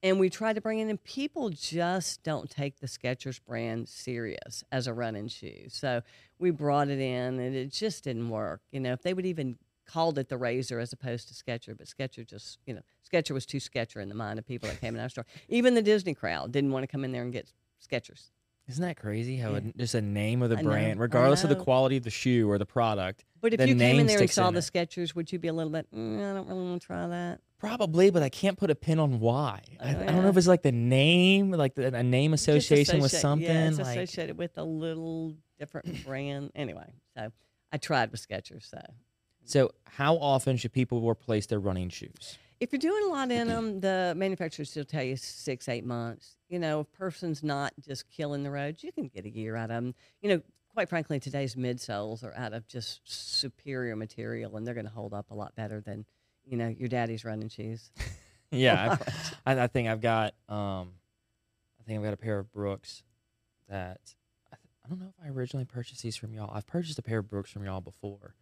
[0.01, 0.97] And we tried to bring it in.
[0.97, 5.67] People just don't take the Skechers brand serious as a running shoe.
[5.69, 6.01] So
[6.39, 8.59] we brought it in and it just didn't work.
[8.71, 11.87] You know, if they would even called it the razor as opposed to Sketcher, but
[11.87, 14.95] Sketcher just, you know, Sketcher was too Sketcher in the mind of people that came
[14.95, 15.25] in our store.
[15.49, 18.29] Even the Disney crowd didn't want to come in there and get Skechers.
[18.67, 19.37] Isn't that crazy?
[19.37, 19.57] How Yeah.
[19.57, 22.09] it, just a name of the I brand, I regardless of the quality of the
[22.09, 24.61] shoe or the product, But if you came in there and saw the.
[24.61, 27.41] Skechers, would you be a little bit, mm, I don't really want to try that?
[27.63, 29.61] probably, but I can't put a pin on why.
[29.79, 33.11] I, I don't know if it's like the name, like the, a name association with
[33.11, 33.47] something.
[33.47, 36.51] Yeah, it's like, associated with a little different brand.
[36.55, 37.31] Anyway, so
[37.71, 38.69] I tried with Skechers.
[38.69, 38.81] So
[39.45, 42.37] so, how often should people replace their running shoes?
[42.59, 46.37] if you're doing a lot in them, the manufacturers still tell you six, eight months.
[46.47, 49.57] You know, if a person's not just killing the roads, you can get a year
[49.57, 49.95] out of them.
[50.21, 50.41] You know,
[50.73, 55.13] quite frankly, today's midsoles are out of just superior material, and they're going to hold
[55.13, 56.05] up a lot better than,
[56.45, 57.91] you know, your daddy's running shoes.
[58.53, 58.97] Yeah,
[59.47, 60.91] I, I think I've got um,
[61.79, 63.01] I think I've got a pair of Brooks
[63.67, 63.99] that
[64.51, 66.51] I, th- I don't know if I originally purchased these from y'all.
[66.53, 68.35] I've purchased a pair of Brooks from y'all before,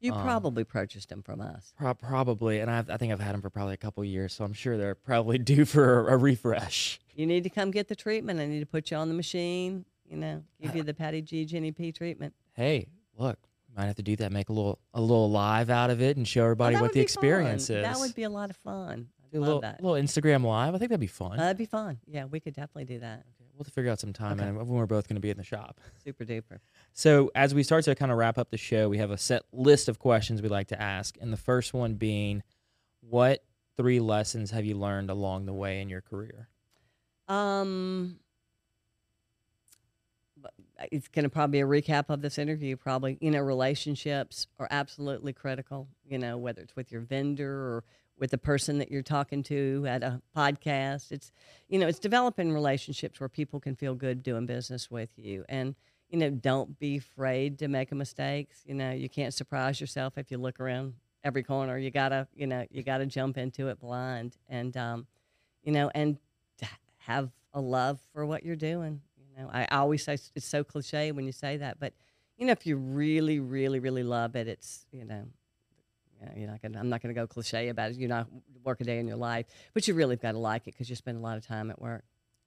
[0.00, 1.74] You Um, probably purchased them from us.
[1.76, 4.44] Pro- probably, and I've, I think I've had them for probably a couple years, so
[4.44, 6.98] I'm sure they're probably due for a, a refresh.
[7.14, 8.40] You need to come get the treatment.
[8.40, 9.84] I need to put you on the machine.
[10.08, 12.34] You know, give you the Patty G Jenni P treatment.
[12.54, 13.38] Hey, look,
[13.76, 16.26] might have to do that, make a little a little live out of it, and
[16.26, 17.76] show Oh, everybody that what would the be experience fun.
[17.76, 17.82] is.
[17.84, 19.08] That would be a lot of fun.
[19.22, 19.82] I'd do a love little, that.
[19.82, 20.74] little Instagram live.
[20.74, 21.36] I think that'd be fun.
[21.36, 22.00] That'd be fun.
[22.06, 23.24] Yeah, we could definitely do that.
[23.60, 24.48] We'll have to figure out some time okay.
[24.48, 25.80] and when we're both going to be in the shop.
[26.02, 26.58] Super duper.
[26.92, 29.42] So, as we start to kind of wrap up the show, we have a set
[29.52, 31.16] list of questions we like to ask.
[31.20, 32.42] And the first one being,
[33.00, 33.44] what
[33.76, 36.48] three lessons have you learned along the way in your career?
[37.28, 38.18] Um,
[40.90, 42.76] it's going to probably be a recap of this interview.
[42.76, 45.86] Probably, you know, relationships are absolutely critical.
[46.08, 47.84] You know, whether it's with your vendor or
[48.20, 51.10] with the person that you're talking to at a podcast.
[51.10, 51.32] It's,
[51.68, 55.44] you know, it's developing relationships where people can feel good doing business with you.
[55.48, 55.74] And,
[56.10, 58.62] you know, don't be afraid to make a mistakes.
[58.66, 60.92] You know, you can't surprise yourself if you look around
[61.24, 61.78] every corner.
[61.78, 64.36] You gotta, you know, you gotta jump into it blind.
[64.48, 65.06] And, um,
[65.62, 66.18] you know, and
[66.98, 69.00] have a love for what you're doing.
[69.18, 71.94] You know, I always say it's so cliche when you say that, but
[72.36, 75.24] you know, if you really, really, really love it, it's you know,
[76.36, 76.78] you're not gonna.
[76.78, 77.96] I'm not gonna go cliche about it.
[77.96, 78.28] You're not
[78.64, 80.96] work a day in your life, but you really got to like it because you
[80.96, 82.04] spend a lot of time at work.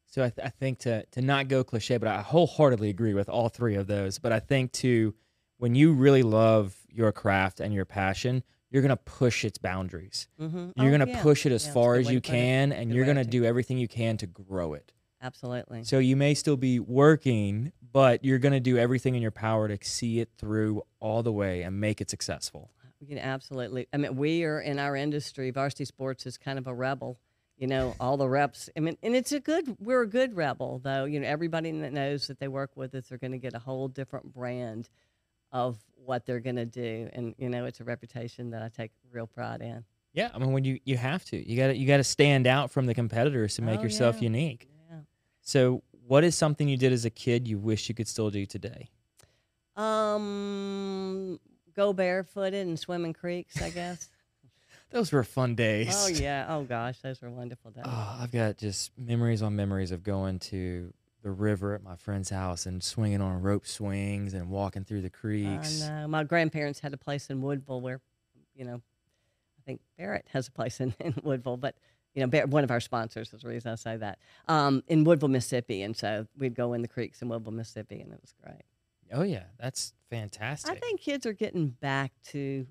[0.07, 3.29] So I, th- I think to to not go cliche, but I wholeheartedly agree with
[3.29, 4.19] all three of those.
[4.19, 5.15] But I think to
[5.57, 10.27] when you really love your craft and your passion, you're gonna push its boundaries.
[10.39, 10.81] Mm-hmm.
[10.81, 13.29] You're gonna push it as Yeah, far as you to can, and you're gonna to-
[13.29, 14.91] do everything you can to grow it.
[15.21, 15.83] absolutely.
[15.85, 19.67] So you may still be working, but you're going to do everything in your power
[19.69, 22.71] to see it through all the way and make it successful.
[23.07, 23.87] You know, absolutely.
[23.93, 25.51] I mean, we are in our industry.
[25.51, 27.19] Varsity sports is kind of a rebel.
[27.57, 28.69] You know, all the reps.
[28.75, 29.77] I mean, and it's a good.
[29.79, 31.05] We're a good rebel, though.
[31.05, 33.59] You know, everybody that knows that they work with us they're going to get a
[33.59, 34.89] whole different brand
[35.51, 38.91] of what they're going to do, and you know, it's a reputation that I take
[39.11, 39.85] real pride in.
[40.13, 41.37] Yeah, I mean when you you have to.
[41.49, 44.15] You got to you got to stand out from the competitors to make Oh, yourself
[44.17, 44.23] yeah.
[44.23, 44.67] unique.
[44.89, 44.97] Yeah.
[45.41, 48.45] So, what is something you did as a kid you wish you could still do
[48.47, 48.89] today?
[49.75, 51.39] Um,
[51.75, 53.61] go barefooted and swim in creeks.
[53.61, 54.09] I guess.
[54.91, 55.95] Those were fun days.
[55.97, 56.45] oh yeah.
[56.49, 57.83] Oh gosh, those were wonderful days.
[57.87, 60.93] Oh, I've got just memories on memories of going to
[61.23, 65.09] the river at my friend's house and swinging on rope swings and walking through the
[65.09, 65.81] creeks.
[65.81, 66.07] I know.
[66.09, 68.01] My grandparents had a place in Woodville where,
[68.55, 71.75] you know, I think Barrett has a place in, in Woodville, but,
[72.13, 75.05] you know, Barrett, one of our sponsors is the reason I say that, um, in
[75.05, 75.81] Woodville, Mississippi.
[75.81, 78.61] And so we'd go in the creeks in Woodville, Mississippi, and it was great.
[79.13, 80.71] Oh yeah, that's fantastic.
[80.71, 82.65] I think kids are getting back to,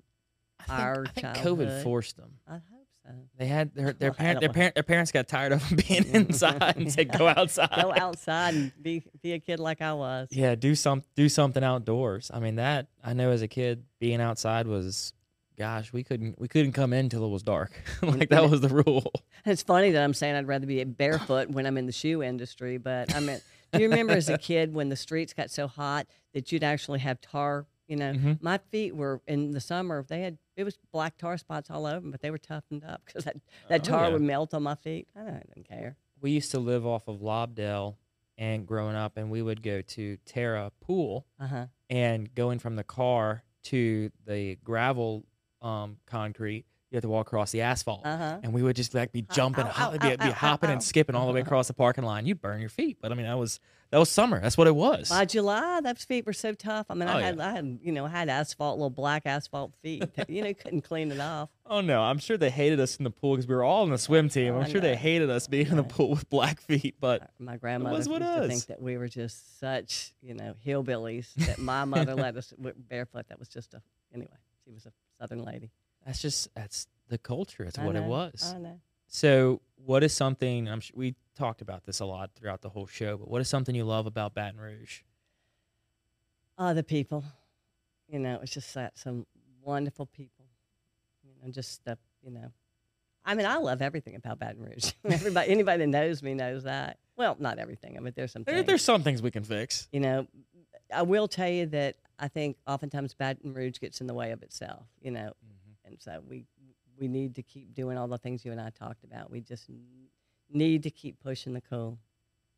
[0.59, 2.33] I think, our I think COVID forced them.
[2.47, 3.11] I hope so.
[3.37, 6.13] They had their their parent their parent their parents got tired of them being mm.
[6.13, 7.69] inside and said go outside.
[7.81, 10.27] Go outside and be, be a kid like I was.
[10.31, 12.29] Yeah, do some do something outdoors.
[12.33, 15.13] I mean that I know as a kid being outside was
[15.57, 17.71] gosh, we couldn't we couldn't come in till it was dark.
[18.01, 19.11] like that was the rule.
[19.45, 22.77] It's funny that I'm saying I'd rather be barefoot when I'm in the shoe industry,
[22.77, 23.39] but I mean,
[23.73, 26.99] do you remember as a kid when the streets got so hot that you'd actually
[26.99, 27.65] have tar?
[27.87, 28.41] You know, Mhm.
[28.41, 30.03] my feet were in the summer.
[30.07, 33.01] They had it was black tar spots all over them, but they were toughened up
[33.05, 33.35] because that,
[33.69, 34.13] that Oh, tar yeah.
[34.13, 35.07] would melt on my feet.
[35.15, 35.97] I don't, I didn't care.
[36.21, 37.97] We used to live off of Lobdell
[38.37, 41.65] and growing up and we would go to Terra Pool Uh huh.
[41.89, 45.25] and going from the car to the gravel
[45.61, 48.01] um, concrete, you have to walk across the asphalt.
[48.05, 48.39] Uh huh.
[48.43, 50.81] and we would just like be jumping, ow, ho- ow, be, ow, be hopping and
[50.83, 52.25] skipping all the way across the parking line.
[52.25, 54.39] You'd burn your feet, but I mean that was that was summer.
[54.39, 55.09] That's what it was.
[55.09, 56.87] By July, those feet were so tough.
[56.89, 57.25] I mean, Oh, I yeah.
[57.27, 60.03] had, I had, you know, I had asphalt, little black asphalt feet.
[60.27, 61.49] you know, couldn't clean it off.
[61.67, 63.89] oh no, I'm sure they hated us in the pool because we were all in
[63.89, 64.53] the swim team.
[64.55, 66.95] Oh, I'm sure they hated us being in the pool with black feet.
[66.99, 71.33] But My grandmother was used to think that we were just such, you know, hillbillies.
[71.35, 72.53] That my mother let us
[72.89, 73.27] barefoot.
[73.29, 73.81] That was just a
[74.13, 74.29] anyway.
[74.65, 75.71] She was a southern lady.
[76.05, 77.63] That's just that's the culture.
[77.63, 78.53] It's I what it was.
[78.55, 78.79] I know.
[79.07, 80.67] So, what is something?
[80.67, 83.17] I'm sure we talked about this a lot throughout the whole show.
[83.17, 85.01] But what is something you love about Baton Rouge?
[86.57, 87.23] Uh, the people,
[88.07, 89.25] you know, it's just that some
[89.63, 90.45] wonderful people.
[91.23, 92.51] You know, just the, you know,
[93.25, 94.91] I mean, I love everything about Baton Rouge.
[95.09, 96.97] Everybody, anybody that knows me knows that.
[97.15, 97.95] Well, not everything.
[97.95, 98.67] I mean, there's some There, things.
[98.67, 99.87] there's some things we can fix.
[99.91, 100.27] you know,
[100.93, 104.41] I will tell you that I think oftentimes Baton Rouge gets in the way of
[104.43, 105.31] itself, you know,
[105.99, 106.45] so we
[106.97, 109.31] we need to keep doing all the things you and I talked about.
[109.31, 109.69] We just
[110.51, 111.97] need to keep pushing the cool.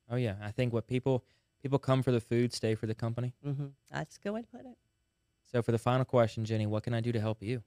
[0.10, 1.24] Oh yeah, I think what people
[1.62, 3.34] people come for the food, stay for the company.
[3.44, 4.78] hmm That's a good way to put it.
[5.52, 7.64] So for the final question, Jenni, what can I do to help you?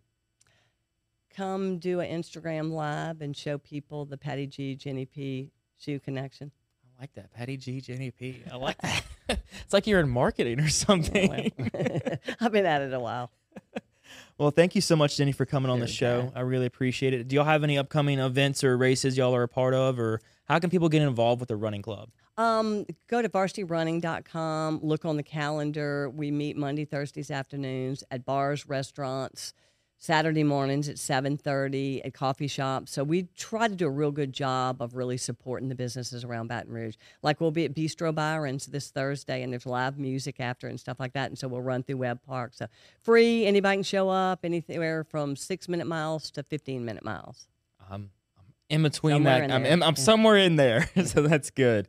[1.35, 6.51] Come do an Instagram live and show people the Patty G Jenni P shoe connection.
[6.99, 7.33] I like that.
[7.33, 8.43] Patty G, Jenni P.
[8.51, 9.05] I like that.
[9.29, 11.53] it's like you're in marketing or something.
[12.41, 13.31] I've been at it a while.
[14.39, 16.31] Well, thank you so much, Jenni, for coming on the show.
[16.33, 17.27] I really appreciate it.
[17.27, 20.61] Do y'all have any upcoming events or races y'all are a part of, or how
[20.61, 22.11] can people get involved with the running club?
[22.37, 26.09] Um, go to varsityrunning.com, look on the calendar.
[26.09, 29.55] We meet Monday, Thursdays afternoons at bars, restaurants,
[30.01, 32.93] Saturday mornings at 7:30 at coffee shops.
[32.93, 36.47] So we try to do a real good job of really supporting the businesses around
[36.47, 36.95] Baton Rouge.
[37.23, 41.01] Like we'll be at Bistro Byronz this Thursday and there's live music after and stuff
[41.01, 41.31] like that.
[41.31, 42.53] And so we'll run through Webb Park.
[42.55, 42.67] So
[43.03, 47.49] free, anybody can show up, anywhere from 6-minute miles to 15-minute miles.
[47.91, 49.45] I'm, I'm in between Somewhere that.
[49.47, 50.03] in I'm, in- I'm Yeah.
[50.05, 51.89] somewhere in there, so that's good.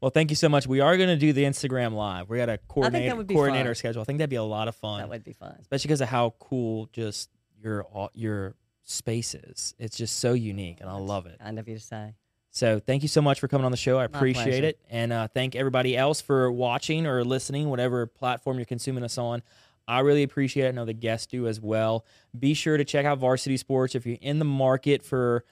[0.00, 0.66] Well, thank you so much.
[0.66, 2.30] We are going to do the Instagram live.
[2.30, 3.74] We got a coordinator coordinator fun.
[3.74, 4.00] schedule.
[4.00, 5.00] I think that'd be a lot of fun.
[5.00, 5.56] That would be fun.
[5.60, 7.28] especially because of how cool just
[7.62, 9.74] your your space is.
[9.78, 11.38] It's just so unique, and I love it.
[11.40, 12.14] Kind of you to say.
[12.52, 13.98] So thank you so much for coming on the show.
[13.98, 18.64] I appreciate it, and uh, thank everybody else for watching or listening, whatever platform you're
[18.66, 19.42] consuming us on.
[19.86, 20.68] I really appreciate it.
[20.68, 22.04] I know the guests do as well.
[22.38, 25.44] Be sure to check out Varsity Sports if you're in the market for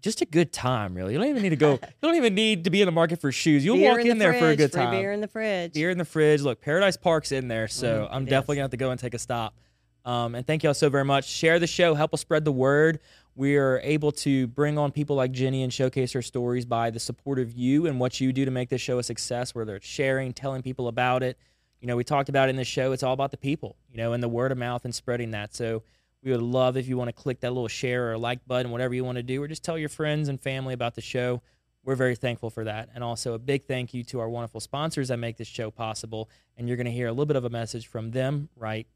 [0.00, 0.94] just a good time.
[0.94, 1.72] Really, you don't even need to go.
[1.82, 3.64] you don't even need to be in the market for shoes.
[3.64, 5.72] You'll Beer walk in, in, there fridge, for a good time Beer in the fridge.
[5.72, 6.40] beer in the fridge.
[6.42, 8.58] Look, Paradise Park's in there, so Mhm, I'm definitely is.
[8.58, 9.54] gonna have to go and take a stop.
[10.04, 11.26] Um, and thank y'all so very much.
[11.26, 13.00] Share the show, help us spread the word.
[13.34, 17.00] We are able to bring on people like Jenni and showcase her stories by the
[17.00, 19.54] support of you and what you do to make this show a success.
[19.54, 21.38] Whether it's sharing, telling people about it.
[21.80, 22.92] You know, we talked about in the show.
[22.92, 23.76] It's all about the people.
[23.90, 25.54] You know, and the word of mouth and spreading that.
[25.54, 25.82] So.
[26.22, 28.92] We would love if you want to click that little share or like button, whatever
[28.92, 31.40] you want to do, or just tell your friends and family about the show.
[31.82, 32.90] we're very thankful for that.
[32.94, 36.28] And also a big thank you to our wonderful sponsors that make this show possible.
[36.56, 38.86] And you're going to hear a little bit of a message from them right.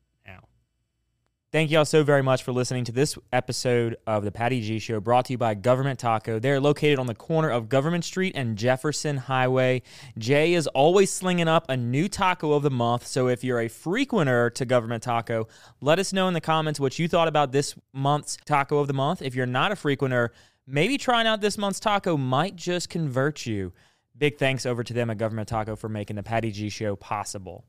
[1.54, 4.80] Thank you all so very much for listening to this episode of the Patty G
[4.80, 6.40] Show brought to you by Government Taco.
[6.40, 9.82] They're located on the corner of Government Street and Jefferson Highway.
[10.18, 13.06] Jay is always slinging up a new taco of the month.
[13.06, 15.46] So if you're a frequenter to Government Taco,
[15.80, 18.92] let us know in the comments what you thought about this month's taco of the
[18.92, 19.22] month.
[19.22, 20.30] If you're not a frequenter,
[20.66, 23.72] maybe trying out this month's taco might just convert you.
[24.18, 27.64] Big thanks over to them at Government Taco for making the Patty G Show possible.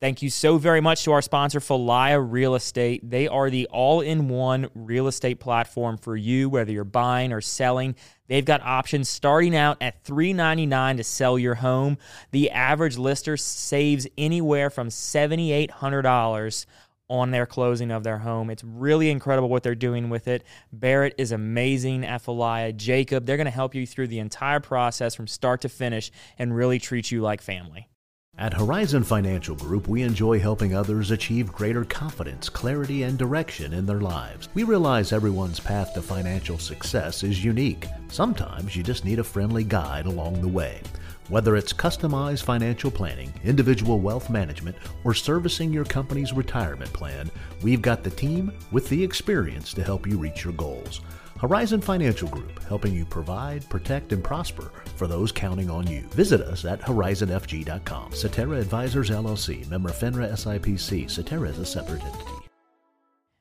[0.00, 3.10] Thank you so very much to our sponsor, Falaya Real Estate.
[3.10, 7.40] They are the all in one real estate platform for you, whether you're buying or
[7.40, 7.96] selling.
[8.28, 11.98] They've got options starting out at 399 to sell your home.
[12.30, 16.66] The average lister saves anywhere from $7,800
[17.08, 18.50] on their closing of their home.
[18.50, 20.44] It's really incredible what they're doing with it.
[20.72, 22.76] Barrett is amazing at Falaya.
[22.76, 26.54] Jacob, they're going to help you through the entire process from start to finish and
[26.54, 27.88] really treat you like family.
[28.38, 33.84] At Horizon Financial Group, we enjoy helping others achieve greater confidence, clarity, and direction in
[33.84, 34.48] their lives.
[34.54, 37.86] We realize everyone's path to financial success is unique.
[38.06, 40.80] Sometimes you just need a friendly guide along the way.
[41.28, 47.32] Whether it's customized financial planning, individual wealth management, or servicing your company's retirement plan,
[47.62, 51.00] we've got the team with the experience to help you reach your goals.
[51.38, 56.00] Horizon Financial Group, helping you provide, protect, and prosper for those counting on you.
[56.10, 58.12] Visit us at horizonfg.com.
[58.12, 61.08] Cetera Advisors LLC, member FINRA SIPC.
[61.10, 62.32] Cetera is a separate entity.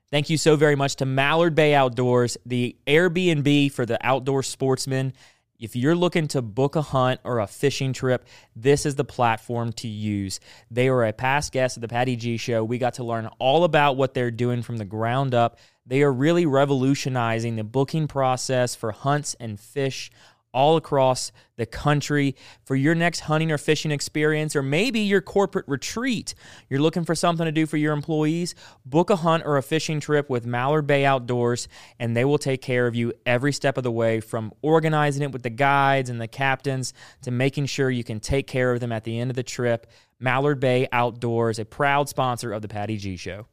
[0.09, 5.11] Thank you so very much to Mallard Bay Outdoors, the Airbnb for the outdoor sportsman.
[5.59, 8.25] If you're looking to book a hunt or a fishing trip,
[8.55, 10.39] this is the platform to use.
[10.69, 12.63] They are a past guest of the Patty G Show.
[12.63, 15.57] We got to learn all about what they're doing from the ground up.
[15.87, 20.11] They are really revolutionizing the booking process for hunts and fish
[20.53, 22.35] all across the country
[22.65, 26.33] for your next hunting or fishing experience, or maybe your corporate retreat.
[26.69, 28.55] You're looking for something to do for your employees.
[28.85, 31.67] Book a hunt or a fishing trip with Mallard Bay Outdoors,
[31.99, 35.31] and they will take care of you every step of the way from organizing it
[35.31, 38.91] with the guides and the captains to making sure you can take care of them
[38.91, 39.87] at the end of the trip.
[40.19, 43.45] Mallard Bay Outdoors, a proud sponsor of the Patty G Show.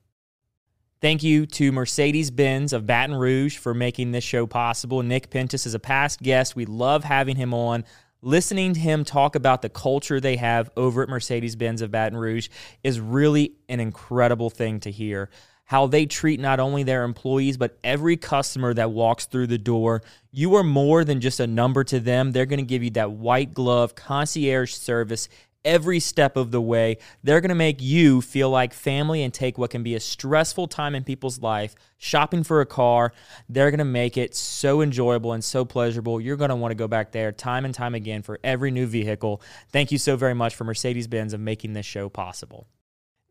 [1.05, 5.03] Thank you to Mercedes Benz of Baton Rouge for making this show possible.
[5.03, 6.57] Nick Pentis is a past guest.
[6.57, 7.85] We love having him on.
[8.23, 12.17] Listening to him talk about the culture they have over at Mercedes Benz of Baton
[12.17, 12.49] Rouge
[12.83, 15.29] is really an incredible thing to hear.
[15.67, 20.01] How they treat not only their employees, but every customer that walks through the door.
[20.33, 22.33] You are more than just a number to them.
[22.33, 25.29] They're going to give you that white glove concierge service
[25.65, 26.99] every step of the way.
[27.23, 30.69] They're going to make you feel like family and take what can be a stressful
[30.69, 33.13] time in people's life, shopping for a car.
[33.49, 36.21] They're going to make it so enjoyable and so pleasurable.
[36.21, 38.87] You're going to want to go back there time and time again for every new
[38.87, 39.41] vehicle.
[39.71, 42.67] Thank you so very much for Mercedes Benz of making this show possible.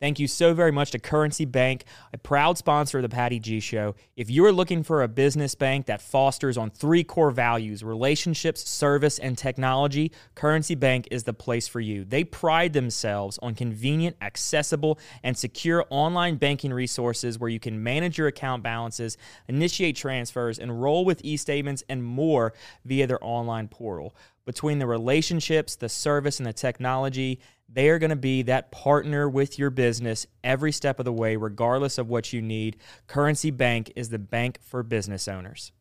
[0.04, 3.62] Thank you so very much to Currency Bank, a proud sponsor of the Patty G
[3.62, 3.95] Show.
[4.18, 8.70] If you are looking for a business bank that fosters on three core values relationships,
[8.70, 12.04] service, and technology, Currency Bank is the place for you.
[12.04, 18.18] They pride themselves on convenient, accessible, and secure online banking resources where you can manage
[18.18, 24.14] your account balances, initiate transfers, enroll with e statements, and more via their online portal
[24.45, 27.39] between the relationships, the service, and the technology,
[27.70, 31.36] they are going to be that partner with your business every step of the way,
[31.36, 32.78] regardless of what you need.
[33.07, 35.72] Currency Bank is the bank for business owners.